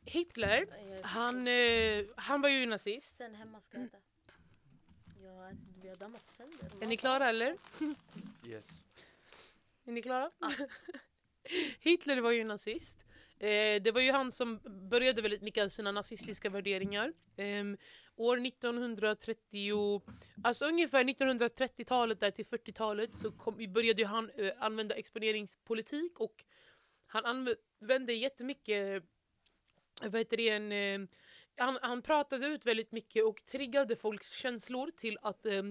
Hitler, 0.04 0.66
han, 1.02 1.48
eh, 1.48 2.04
han 2.16 2.40
var 2.40 2.48
ju 2.48 2.66
nazist. 2.66 3.16
Sen 3.16 3.34
hemma 3.34 3.60
ska 3.60 3.78
jag 3.78 3.86
äta. 3.86 3.98
Ja, 5.22 5.50
vi 5.82 5.88
har 5.88 5.96
dammat 5.96 6.26
sönder. 6.26 6.82
Är 6.84 6.86
ni 6.86 6.96
klara 6.96 7.28
eller? 7.28 7.56
Yes. 8.46 8.84
Är 9.84 9.92
ni 9.92 10.02
klara? 10.02 10.30
Ja. 10.38 10.50
Hitler 11.80 12.20
var 12.20 12.30
ju 12.30 12.44
nazist. 12.44 13.06
Eh, 13.38 13.82
det 13.82 13.94
var 13.94 14.00
ju 14.00 14.12
han 14.12 14.32
som 14.32 14.60
började 14.90 15.22
väldigt 15.22 15.42
mycket 15.42 15.64
av 15.64 15.68
sina 15.68 15.92
nazistiska 15.92 16.50
värderingar. 16.50 17.12
Ehm, 17.36 17.76
år 18.16 18.46
1930, 18.46 20.02
alltså 20.44 20.64
ungefär 20.64 21.04
1930-talet 21.04 22.20
där 22.20 22.30
till 22.30 22.46
40-talet 22.46 23.14
så 23.14 23.32
kom, 23.32 23.72
började 23.72 24.02
ju 24.02 24.06
han 24.06 24.30
eh, 24.30 24.52
använda 24.58 24.94
exponeringspolitik 24.94 26.20
och 26.20 26.44
han 27.06 27.24
använde 27.24 28.12
jättemycket 28.12 29.04
vad 30.02 30.14
heter 30.14 30.37
det, 30.37 30.48
en, 30.48 30.72
eh, 30.72 31.09
han, 31.59 31.78
han 31.83 32.02
pratade 32.02 32.46
ut 32.46 32.66
väldigt 32.66 32.92
mycket 32.92 33.24
och 33.24 33.44
triggade 33.44 33.96
folks 33.96 34.30
känslor 34.30 34.90
till 34.96 35.18
att 35.22 35.46
eh, 35.46 35.62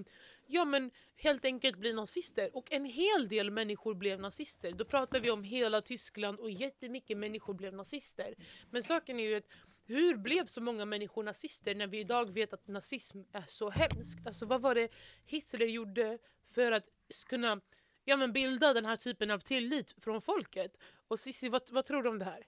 ja, 0.48 0.66
men 0.66 0.92
helt 1.16 1.46
enkelt 1.46 1.78
bli 1.78 1.94
nazister. 1.94 2.50
Och 2.54 2.72
en 2.72 2.86
hel 2.86 3.28
del 3.28 3.52
människor 3.52 3.96
blev 3.96 4.20
nazister. 4.20 4.72
Då 4.72 4.86
pratar 4.86 5.20
vi 5.20 5.32
om 5.32 5.44
hela 5.44 5.82
Tyskland 5.82 6.40
och 6.40 6.52
jättemycket 6.52 7.18
människor 7.18 7.54
blev 7.54 7.74
nazister. 7.74 8.36
Men 8.70 8.84
saken 8.84 9.20
är 9.20 9.24
ju 9.24 9.36
att 9.36 9.48
hur 9.86 10.18
blev 10.18 10.46
så 10.46 10.62
många 10.62 10.86
människor 10.86 11.24
nazister 11.24 11.76
när 11.76 11.88
vi 11.88 12.00
idag 12.00 12.32
vet 12.32 12.54
att 12.54 12.68
nazism 12.68 13.20
är 13.32 13.46
så 13.48 13.70
hemskt? 13.70 14.28
Alltså 14.28 14.46
vad 14.46 14.62
var 14.62 14.76
det 14.76 14.90
Hitler 15.26 15.66
gjorde 15.66 16.18
för 16.44 16.72
att 16.72 16.90
kunna 17.26 17.62
ja, 18.06 18.18
men 18.18 18.34
bilda 18.34 18.74
den 18.74 18.86
här 18.86 18.96
typen 18.96 19.32
av 19.32 19.40
tillit 19.40 19.96
från 20.04 20.22
folket? 20.22 20.78
Och 21.08 21.20
Cissi, 21.20 21.50
vad, 21.50 21.62
vad 21.72 21.86
tror 21.86 22.04
du 22.04 22.10
om 22.10 22.20
det 22.20 22.26
här? 22.26 22.48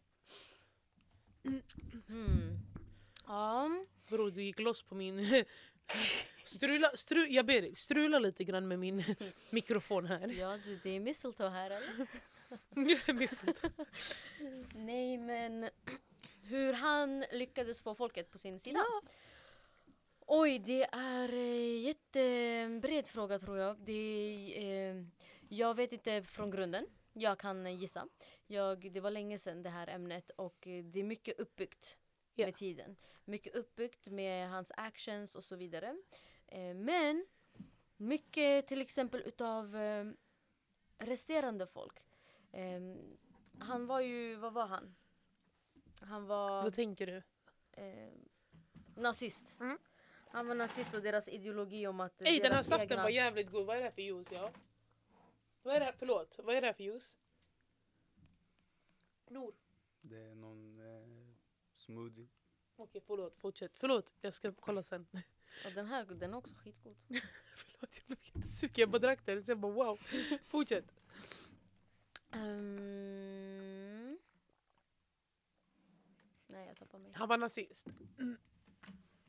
Hmm. 2.08 2.60
Ja. 3.28 3.86
Bror, 4.10 4.32
du 4.32 4.44
gick 4.44 4.60
loss 4.60 4.82
på 4.82 4.96
min... 4.96 5.46
Strula, 6.46 6.92
stru, 6.96 7.26
jag 7.26 7.46
ber 7.46 7.62
dig, 7.62 7.76
strula 7.76 8.20
lite 8.20 8.44
grann 8.44 8.68
med 8.68 8.80
min 8.80 9.04
mikrofon 9.50 10.06
här. 10.06 10.28
ja, 10.28 10.58
du, 10.66 10.80
det 10.84 10.90
är 10.90 11.00
mistletoe 11.00 11.50
här 11.50 11.72
eller? 11.72 13.14
Missat. 13.14 13.64
Nej 14.76 15.18
men 15.18 15.70
hur 16.44 16.74
han 16.74 17.26
lyckades 17.32 17.82
få 17.82 17.96
folket 17.96 18.32
på 18.32 18.38
sin 18.38 18.60
sida. 18.60 18.86
Oj, 20.28 20.60
det 20.60 20.84
är 20.92 21.34
en 21.34 21.82
jättebred 21.82 23.08
fråga 23.08 23.40
tror 23.40 23.58
jag. 23.58 23.78
Det 23.86 24.54
eh, 24.58 24.96
jag 25.50 25.76
vet 25.76 25.92
inte 25.94 26.24
från 26.24 26.52
grunden. 26.52 26.86
Jag 27.18 27.40
kan 27.40 27.78
gissa. 27.78 28.08
Jag, 28.48 28.92
det 28.92 29.00
var 29.00 29.12
länge 29.12 29.40
sedan 29.40 29.64
det 29.64 29.70
här 29.70 29.88
ämnet 29.88 30.30
och 30.30 30.58
det 30.62 31.00
är 31.00 31.04
mycket 31.04 31.40
uppbyggt 31.40 31.98
Ja. 32.38 32.46
med 32.46 32.56
tiden. 32.56 32.96
Mycket 33.26 33.56
uppbyggt 33.56 34.08
med 34.08 34.50
hans 34.50 34.72
actions 34.78 35.36
och 35.36 35.44
så 35.44 35.56
vidare. 35.56 35.96
Eh, 36.48 36.74
men 36.76 37.26
mycket 37.98 38.68
till 38.68 38.82
exempel 38.82 39.22
utav 39.26 39.76
eh, 39.76 40.06
resterande 40.98 41.68
folk. 41.68 42.06
Eh, 42.52 42.82
han 43.60 43.88
var 43.88 44.00
ju, 44.00 44.36
vad 44.36 44.54
var 44.54 44.66
han? 44.68 44.96
Han 46.02 46.26
var 46.28 46.64
Vad 46.64 46.76
tänker 46.76 47.08
du? 47.08 47.22
eh, 47.72 48.12
nazist. 48.96 49.60
Mm. 49.60 49.78
Han 50.30 50.48
var 50.48 50.56
nazist 50.56 50.94
och 50.94 51.02
deras 51.02 51.28
ideologi 51.28 51.88
om 51.88 52.00
att 52.00 52.22
Ey 52.22 52.40
den 52.40 52.52
här 52.52 52.64
saften 52.64 52.92
egna... 52.92 53.04
var 53.04 53.10
jävligt 53.10 53.52
god, 53.52 53.66
vad 53.66 53.76
är 53.76 53.80
det 53.80 53.86
här 53.86 53.92
för 53.92 54.02
juice? 54.02 54.32
Ja? 54.32 54.52
Vad 55.66 55.76
är 55.76 55.80
det 55.80 55.86
här, 55.86 55.96
förlåt, 55.98 56.40
vad 56.44 56.56
är 56.56 56.62
det 56.62 56.68
här 56.68 56.74
för 56.74 56.84
juice? 56.84 57.18
Nor. 59.28 59.56
Det 60.02 60.18
är 60.18 60.36
någon 60.36 60.80
eh, 60.80 61.36
smoothie. 61.76 62.28
Okej 62.76 63.02
förlåt, 63.02 63.38
fortsätt. 63.38 63.80
Förlåt, 63.80 64.14
jag 64.22 64.34
ska 64.34 64.54
kolla 64.54 64.84
sen. 64.84 65.08
Och 65.66 65.72
den 65.76 65.86
här 65.86 66.06
den 66.06 66.34
är 66.34 66.38
också 66.38 66.54
skitgod. 66.56 66.96
förlåt, 67.56 67.98
jag 67.98 68.06
blev 68.08 68.20
jättesugen. 68.22 68.74
Jag 68.76 68.90
bara 68.90 69.00
drack 69.00 69.26
den, 69.26 69.44
så 69.44 69.52
jag 69.52 69.60
bara 69.60 69.72
wow. 69.72 70.00
Fortsätt. 70.48 70.94
Ehm. 72.32 74.20
Nej 76.48 76.68
jag 76.68 76.78
tappar 76.78 77.00
mig. 77.00 77.12
Han 77.16 77.30
var 77.30 77.38
nazist. 77.38 77.88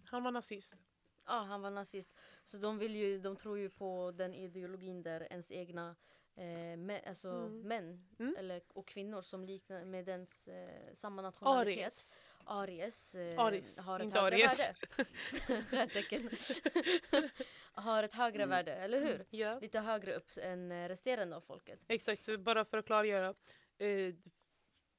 Han 0.05 0.23
var 0.23 0.31
nazist. 0.31 0.77
Ja 1.25 1.43
han 1.43 1.63
var 1.63 1.71
nazist. 1.71 2.15
Så 2.45 2.57
de, 2.57 2.79
vill 2.79 2.97
ju, 2.97 3.19
de 3.19 3.37
tror 3.37 3.59
ju 3.59 3.71
på 3.71 4.13
den 4.17 4.35
ideologin 4.35 5.03
där 5.03 5.33
ens 5.33 5.53
egna 5.53 5.97
eh, 6.37 6.43
mä- 6.77 7.09
alltså 7.09 7.29
Mm. 7.29 7.61
män 7.61 8.05
Mm. 8.19 8.37
eller, 8.39 8.61
och 8.69 8.87
kvinnor 8.89 9.23
som 9.23 9.45
liknar 9.45 9.85
med 9.85 10.05
dens 10.05 10.49
eh, 10.49 10.95
samma 10.95 11.23
nationalitet. 11.23 11.79
Aries. 11.83 12.21
Aries, 12.49 13.15
eh, 13.15 13.39
Aris, 13.41 13.79
har 13.79 14.01
ett 14.01 14.05
inte 14.05 14.21
högre 14.21 14.37
Aries. 14.37 14.61
värde. 14.61 16.31
Har 17.73 18.03
ett 18.03 18.15
högre 18.15 18.43
Mm. 18.43 18.51
värde, 18.51 18.75
eller 18.75 19.01
hur? 19.01 19.25
Ja. 19.31 19.59
Lite 19.61 19.81
högre 19.81 20.15
upp 20.15 20.31
än 20.43 20.73
eh, 20.73 20.89
resterande 20.89 21.37
av 21.37 21.41
folket. 21.41 21.81
Exakt, 21.89 22.23
så 22.23 22.39
bara 22.39 22.65
för 22.65 22.79
att 22.79 22.87
klargöra. 22.87 23.35
Eh, 23.79 24.15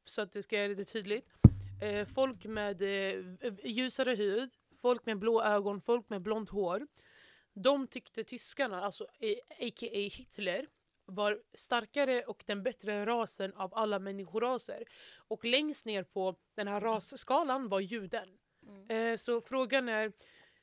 så 0.06 0.22
att 0.22 0.32
det 0.34 0.44
ska 0.44 0.56
göra 0.58 0.68
lite 0.68 0.86
tydligt. 0.86 1.30
Eh, 1.82 2.06
folk 2.08 2.46
med 2.46 2.82
eh, 2.82 3.54
ljusare 3.64 4.16
hud, 4.16 4.50
folk 4.82 5.06
med 5.06 5.18
blå 5.20 5.44
ögon, 5.44 5.82
folk 5.82 6.10
med 6.10 6.22
blont 6.22 6.50
hår. 6.50 6.88
De 7.54 7.88
tyckte 7.88 8.24
tyskarna, 8.24 8.82
alltså 8.84 9.08
eh, 9.20 9.38
a.k.a. 9.68 9.90
Hitler, 10.18 10.68
var 11.08 11.42
starkare 11.54 12.24
och 12.24 12.44
den 12.48 12.64
bättre 12.64 13.06
rasen 13.06 13.54
av 13.54 13.74
alla 13.76 14.00
människoraser. 14.00 14.84
Och 15.18 15.46
längst 15.46 15.86
ner 15.86 16.04
på 16.04 16.36
den 16.56 16.68
här 16.68 16.82
rasskalan 16.82 17.70
var 17.70 17.80
juden. 17.80 18.38
Mm. 18.68 19.12
Eh, 19.14 19.18
så 19.18 19.42
frågan 19.42 19.90
är 19.90 20.12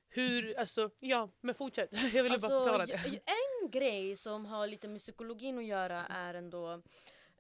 hur, 0.09 0.59
alltså 0.59 0.91
ja, 1.01 1.29
men 1.41 1.55
fortsätt. 1.55 1.91
Jag 2.15 2.23
ville 2.23 2.39
bara 2.39 2.51
förklara 2.51 2.87
det. 2.87 3.21
En 3.27 3.71
grej 3.71 4.17
som 4.17 4.47
har 4.47 4.67
lite 4.67 4.89
med 4.89 5.01
psykologin 5.01 5.59
att 5.59 5.65
göra 5.65 6.07
är 6.07 6.35
ändå 6.35 6.83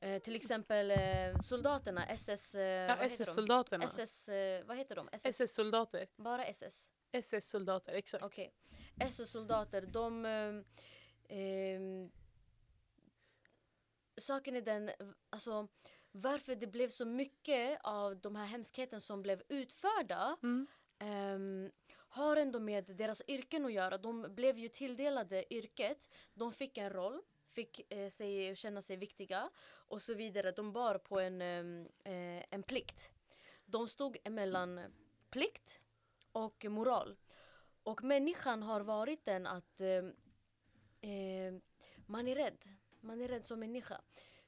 eh, 0.01 0.23
till 0.23 0.37
exempel 0.37 0.91
eh, 0.91 1.41
soldaterna, 1.43 2.07
SS... 2.07 2.55
Eh, 2.55 2.87
Ja? 2.89 2.97
SS-soldaterna. 2.97 3.85
SS, 3.85 4.29
eh, 4.29 4.65
vad 4.65 4.77
heter 4.77 4.97
de? 4.97 5.09
SS? 5.13 5.41
SS-soldater. 5.41 6.07
Bara 6.17 6.45
SS? 6.45 6.89
SS-soldater, 7.13 7.93
exakt. 7.93 8.25
Okej. 8.25 8.53
SS-soldater, 9.01 9.83
de... 9.83 10.25
ehm, 14.17 14.19
ehm, 14.19 14.21
saken 14.21 14.57
är 14.57 14.61
den, 14.63 14.91
alltså 15.31 15.69
varför 16.13 16.55
det 16.57 16.67
blev 16.67 16.89
så 16.89 17.05
mycket 17.05 17.81
av 17.83 18.17
de 18.21 18.37
här 18.37 18.47
hemskheterna 18.47 19.01
som 19.01 19.23
blev 19.23 19.43
utförda 19.49 20.37
Mm. 20.43 20.67
ehm, 20.99 21.71
har 22.09 22.37
ändå 22.37 22.61
med 22.61 22.85
deras 22.85 23.23
yrken 23.29 23.65
att 23.65 23.73
göra. 23.73 23.99
De 23.99 24.35
blev 24.35 24.59
ju 24.59 24.69
tilldelade 24.69 25.55
yrket, 25.55 26.11
de 26.35 26.53
fick 26.53 26.79
en 26.79 26.91
roll, 26.91 27.23
fick 27.53 27.93
eh, 27.93 28.11
sig, 28.11 28.57
känna 28.57 28.83
sig 28.83 28.97
viktiga 28.97 29.51
och 29.89 30.03
så 30.03 30.15
vidare. 30.15 30.53
De 30.53 30.73
bar 30.73 30.99
på 30.99 31.21
en, 31.21 31.43
ehm, 31.43 31.89
eh, 32.05 32.45
en 32.51 32.63
plikt. 32.63 33.13
De 33.67 33.89
stod 33.89 34.17
emellan 34.25 34.81
plikt 35.31 35.81
och 36.33 36.65
moral. 36.69 37.17
Och 37.83 38.05
människan 38.05 38.63
har 38.63 38.81
varit 38.81 39.25
den 39.25 39.47
att 39.47 39.81
eh, 39.81 40.05
eh, 41.11 41.55
man 42.07 42.29
är 42.29 42.35
rädd. 42.35 42.59
Man 43.05 43.21
är 43.21 43.29
rädd 43.29 43.45
som 43.45 43.61
människa. 43.61 44.01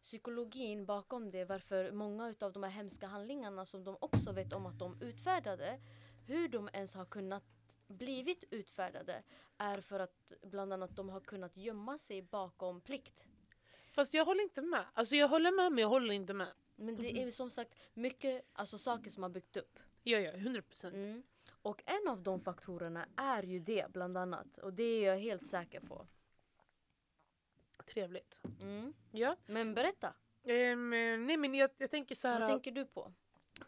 Psykologin 0.03 0.87
bakom 0.87 1.31
det, 1.31 1.45
varför 1.45 1.93
många 1.93 2.35
av 2.41 2.53
de 2.53 2.63
här 2.63 2.71
hemska 2.71 3.07
handlingarna 3.07 3.67
som 3.67 3.85
de 3.85 3.97
också 4.01 4.33
vet 4.33 4.53
om 4.53 4.67
att 4.67 4.79
de 4.79 5.03
utfärdade, 5.03 5.81
hur 6.27 6.49
de 6.49 6.69
ens 6.73 6.95
har 6.95 7.05
kunnat 7.05 7.45
blivit 7.87 8.45
utfärdade 8.51 9.23
är 9.59 9.81
för 9.81 10.01
att 10.01 10.33
bland 10.43 10.73
annat 10.73 10.97
de 10.97 11.09
har 11.09 11.21
kunnat 11.21 11.57
gömma 11.57 11.99
sig 11.99 12.23
bakom 12.23 12.81
plikt. 12.81 13.27
Fast 13.93 14.15
jag 14.15 14.25
håller 14.25 14.43
inte 14.43 14.63
med. 14.63 14.85
Alltså 14.95 15.17
jag 15.17 15.29
håller 15.29 15.53
med 15.53 15.73
men 15.73 15.83
jag 15.83 15.89
håller 15.89 16.15
inte 16.15 16.35
med. 16.35 16.49
Men 16.77 16.97
det 16.97 17.23
är 17.23 17.31
som 17.31 17.51
sagt 17.51 17.75
mycket 17.95 18.45
alltså, 18.53 18.79
saker 18.79 19.11
som 19.11 19.23
har 19.23 19.31
byggt 19.31 19.57
upp. 19.57 19.79
Ja, 20.03 20.19
ja, 20.19 20.33
100 20.33 20.63
procent. 20.63 20.95
Mm. 20.95 21.23
Och 21.63 21.83
en 21.87 22.09
av 22.09 22.23
de 22.23 22.41
faktorerna 22.41 23.07
är 23.17 23.43
ju 23.43 23.61
det 23.61 23.87
bland 23.93 24.17
annat. 24.17 24.59
Och 24.59 24.73
det 24.73 24.83
är 24.83 25.13
jag 25.13 25.19
helt 25.19 25.47
säker 25.47 25.81
på. 25.81 26.07
Trevligt. 28.01 28.41
Mm. 28.61 28.95
Ja. 29.13 29.37
Men 29.47 29.75
berätta, 29.75 30.15
Ehm, 30.49 30.91
nej 31.27 31.37
men 31.37 31.55
jag, 31.55 31.71
jag 31.79 31.91
tänker 31.91 32.15
så 32.15 32.29
här. 32.29 32.41
vad 32.41 32.49
tänker 32.49 32.71
du 32.73 32.85
på? 32.85 33.13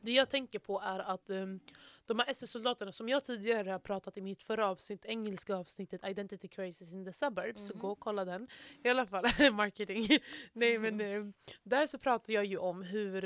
Det 0.01 0.13
jag 0.13 0.31
tänker 0.31 0.59
på 0.59 0.81
är 0.81 0.99
att 0.99 1.31
um, 1.31 1.61
de 2.07 2.19
här 2.19 2.27
SS-soldaterna 2.31 2.93
som 2.93 3.09
jag 3.09 3.25
tidigare 3.25 3.71
har 3.71 3.79
pratat 3.79 4.17
i 4.17 4.21
mitt 4.21 4.43
förra 4.43 4.69
avsnitt, 4.69 5.05
engelska 5.05 5.57
avsnittet 5.57 6.07
Identity 6.09 6.49
Crisis 6.49 6.93
in 6.93 7.05
the 7.05 7.13
Suburbs, 7.13 7.67
så 7.67 7.73
Mhm. 7.75 7.81
gå 7.81 7.91
och 7.91 8.01
kolla 8.01 8.25
den. 8.25 8.49
I 8.83 8.89
alla 8.89 9.07
fall 9.07 9.25
marketing. 9.53 10.09
Nej 10.53 10.79
men 10.79 11.01
eh, 11.01 11.25
där 11.63 11.87
så 11.87 11.99
pratar 11.99 12.33
jag 12.33 12.45
ju 12.45 12.59
om 12.59 12.83
hur 12.83 13.23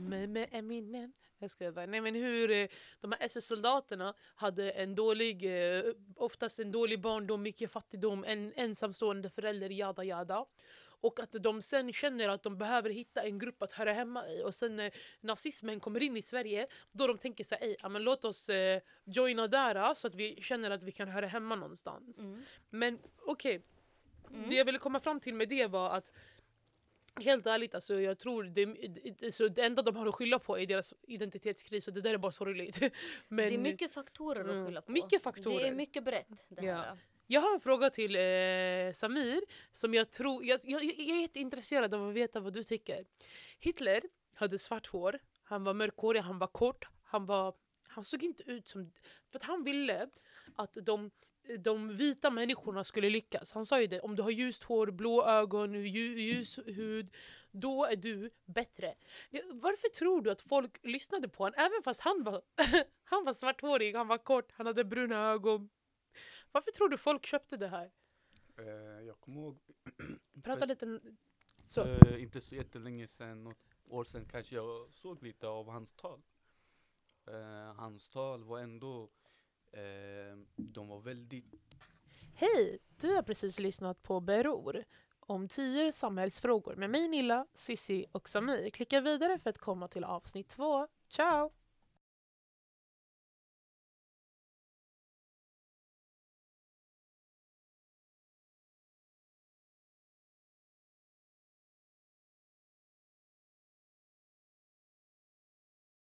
med, 0.00 0.28
med 0.28 0.48
Eminem 0.52 1.12
jag 1.40 1.50
ska 1.50 1.72
bara, 1.72 1.86
nej 1.86 2.00
men 2.00 2.14
hur 2.14 2.50
eh, 2.50 2.68
de 3.00 3.12
här 3.12 3.26
SS-soldaterna 3.26 4.14
hade 4.34 4.70
en 4.70 4.94
dålig, 4.94 5.44
eh, 5.78 5.84
oftast 6.16 6.58
en 6.58 6.72
dålig 6.72 7.00
barndom, 7.00 7.42
mycket 7.42 7.72
fattigdom, 7.72 8.24
en 8.26 8.52
ensamstående 8.56 9.30
förälder, 9.30 9.70
jada 9.70 10.04
jada. 10.04 10.46
Och 11.02 11.20
att 11.20 11.32
de 11.32 11.62
sen 11.62 11.92
känner 11.92 12.28
att 12.28 12.42
de 12.42 12.58
behöver 12.58 12.90
hitta 12.90 13.22
en 13.22 13.38
grupp 13.38 13.62
att 13.62 13.72
höra 13.72 13.92
hemma 13.92 14.28
i. 14.28 14.42
Och 14.42 14.54
sen 14.54 14.76
när 14.76 14.90
nazismen 15.20 15.80
kommer 15.80 16.02
in 16.02 16.16
i 16.16 16.22
Sverige, 16.22 16.66
då 16.92 17.06
de 17.06 17.18
tänker 17.18 17.44
så 17.44 17.54
här, 17.54 17.62
"Ey, 17.66 17.76
ja, 17.82 17.88
men 17.88 18.04
låt 18.04 18.24
oss 18.24 18.48
eh, 18.48 18.80
joina 19.04 19.48
där 19.48 19.94
så 19.94 20.06
att 20.06 20.14
vi 20.14 20.42
känner 20.42 20.70
att 20.70 20.82
vi 20.82 20.92
kan 20.92 21.08
höra 21.08 21.26
hemma 21.26 21.56
någonstans. 21.56 22.18
Mm. 22.18 22.42
Men 22.70 22.98
okej, 23.26 23.62
Mm. 24.30 24.48
det 24.48 24.54
jag 24.54 24.64
ville 24.64 24.78
komma 24.78 25.00
fram 25.00 25.20
till 25.20 25.34
med 25.34 25.48
det 25.48 25.66
var 25.66 25.90
att 25.90 26.12
Helt 27.20 27.46
ärligt, 27.46 27.74
alltså, 27.74 28.00
jag 28.00 28.18
tror 28.18 28.44
det, 28.44 28.64
det, 29.18 29.32
så 29.32 29.48
det 29.48 29.62
enda 29.62 29.82
de 29.82 29.96
har 29.96 30.06
att 30.06 30.14
skylla 30.14 30.38
på 30.38 30.58
är 30.58 30.66
deras 30.66 30.94
identitetskris 31.02 31.88
och 31.88 31.94
det 31.94 32.00
där 32.00 32.14
är 32.14 32.18
bara 32.18 32.32
sorgligt. 32.32 32.80
Men 33.28 33.48
det 33.48 33.54
är 33.54 33.58
mycket 33.58 33.92
faktorer 33.92 34.40
Mm, 34.40 34.60
att 34.62 34.66
skylla 34.68 34.82
på. 34.82 34.92
mycket 34.92 35.22
faktorer. 35.22 35.58
Det 35.60 35.68
är 35.68 35.74
mycket 35.74 36.04
brett 36.04 36.46
det 36.48 36.64
Ja. 36.66 36.76
här. 36.76 36.98
Jag 37.26 37.40
har 37.40 37.54
en 37.54 37.60
fråga 37.60 37.90
till 37.90 38.16
eh, 38.16 38.92
Samir 38.94 39.40
som 39.72 39.94
jag 39.94 40.10
tror, 40.10 40.44
jag, 40.44 40.60
jag, 40.64 40.84
jag 40.84 40.98
är 41.16 41.20
jätteintresserad 41.20 41.94
av 41.94 42.08
att 42.08 42.14
veta 42.14 42.40
vad 42.40 42.52
du 42.52 42.62
tycker. 42.64 43.04
Hitler 43.58 44.02
hade 44.34 44.58
svart 44.58 44.86
hår, 44.86 45.18
han 45.42 45.64
var 45.64 45.74
mörkhårig, 45.74 46.20
han 46.20 46.38
var 46.38 46.46
kort, 46.46 46.84
han 47.04 47.26
var 47.26 47.54
Han 47.88 48.04
såg 48.04 48.22
inte 48.24 48.42
ut 48.50 48.68
som... 48.68 48.92
För 49.30 49.38
att 49.38 49.42
han 49.42 49.64
ville 49.64 50.08
att 50.56 50.76
de, 50.82 51.10
de 51.58 51.96
vita 51.96 52.30
människorna 52.30 52.84
skulle 52.84 53.10
lyckas. 53.10 53.52
Han 53.52 53.66
sa 53.66 53.80
ju 53.80 53.86
det, 53.86 54.00
om 54.00 54.16
du 54.16 54.22
har 54.22 54.30
ljust 54.30 54.62
hår, 54.62 54.86
blå 54.90 55.26
ögon, 55.26 55.74
lju- 55.76 56.16
ljus 56.18 56.58
hud, 56.66 57.10
då 57.50 57.84
är 57.84 57.96
du 57.96 58.30
bättre. 58.44 58.94
Varför 59.52 59.88
tror 59.88 60.22
du 60.22 60.30
att 60.30 60.42
folk 60.42 60.78
lyssnade 60.82 61.28
på 61.28 61.44
honom? 61.44 61.54
Även 61.58 61.82
fast 61.84 62.00
han 62.00 62.22
var, 62.22 62.42
han 63.04 63.24
var 63.24 63.34
svarthårig, 63.34 63.94
han 63.96 64.08
var 64.08 64.18
kort, 64.18 64.52
han 64.52 64.66
hade 64.66 64.84
bruna 64.84 65.30
ögon. 65.30 65.70
Varför 66.52 66.70
tror 66.70 66.88
du 66.88 66.96
folk 66.98 67.26
köpte 67.26 67.56
det 67.56 67.68
här? 67.68 67.90
Eh, 68.58 69.06
jag 69.06 69.20
kommer 69.20 69.40
ihåg, 69.40 69.58
Prata 70.42 70.66
lite 70.66 71.00
så. 71.66 71.82
eh, 71.86 72.22
inte 72.22 72.40
så 72.40 72.54
jättelänge 72.54 73.08
sedan, 73.08 73.44
något 73.44 73.58
år 73.88 74.04
sedan 74.04 74.26
kanske 74.30 74.54
jag 74.54 74.92
såg 74.94 75.22
lite 75.22 75.46
av 75.48 75.68
hans 75.70 75.92
tal. 75.92 76.22
Eh, 77.26 77.74
hans 77.74 78.08
tal 78.08 78.44
var 78.44 78.58
ändå, 78.58 79.08
Ehm, 79.72 80.46
de 80.56 80.88
var 80.88 81.00
väldigt 81.00 81.44
Hej! 82.34 82.78
Du 83.00 83.14
har 83.14 83.22
precis 83.22 83.58
lyssnat 83.58 84.02
på 84.02 84.20
Beror 84.20 84.84
om 85.20 85.48
tio 85.48 85.92
samhällsfrågor 85.92 86.76
med 86.76 86.90
mig 86.90 87.08
Nilla, 87.08 87.46
Sissi 87.54 88.06
och 88.12 88.28
Samir. 88.28 88.70
Klicka 88.70 89.00
vidare 89.00 89.38
för 89.38 89.50
att 89.50 89.58
komma 89.58 89.88
till 89.88 90.04
avsnitt 90.04 90.48
två. 90.48 90.88
Ciao! 91.08 91.50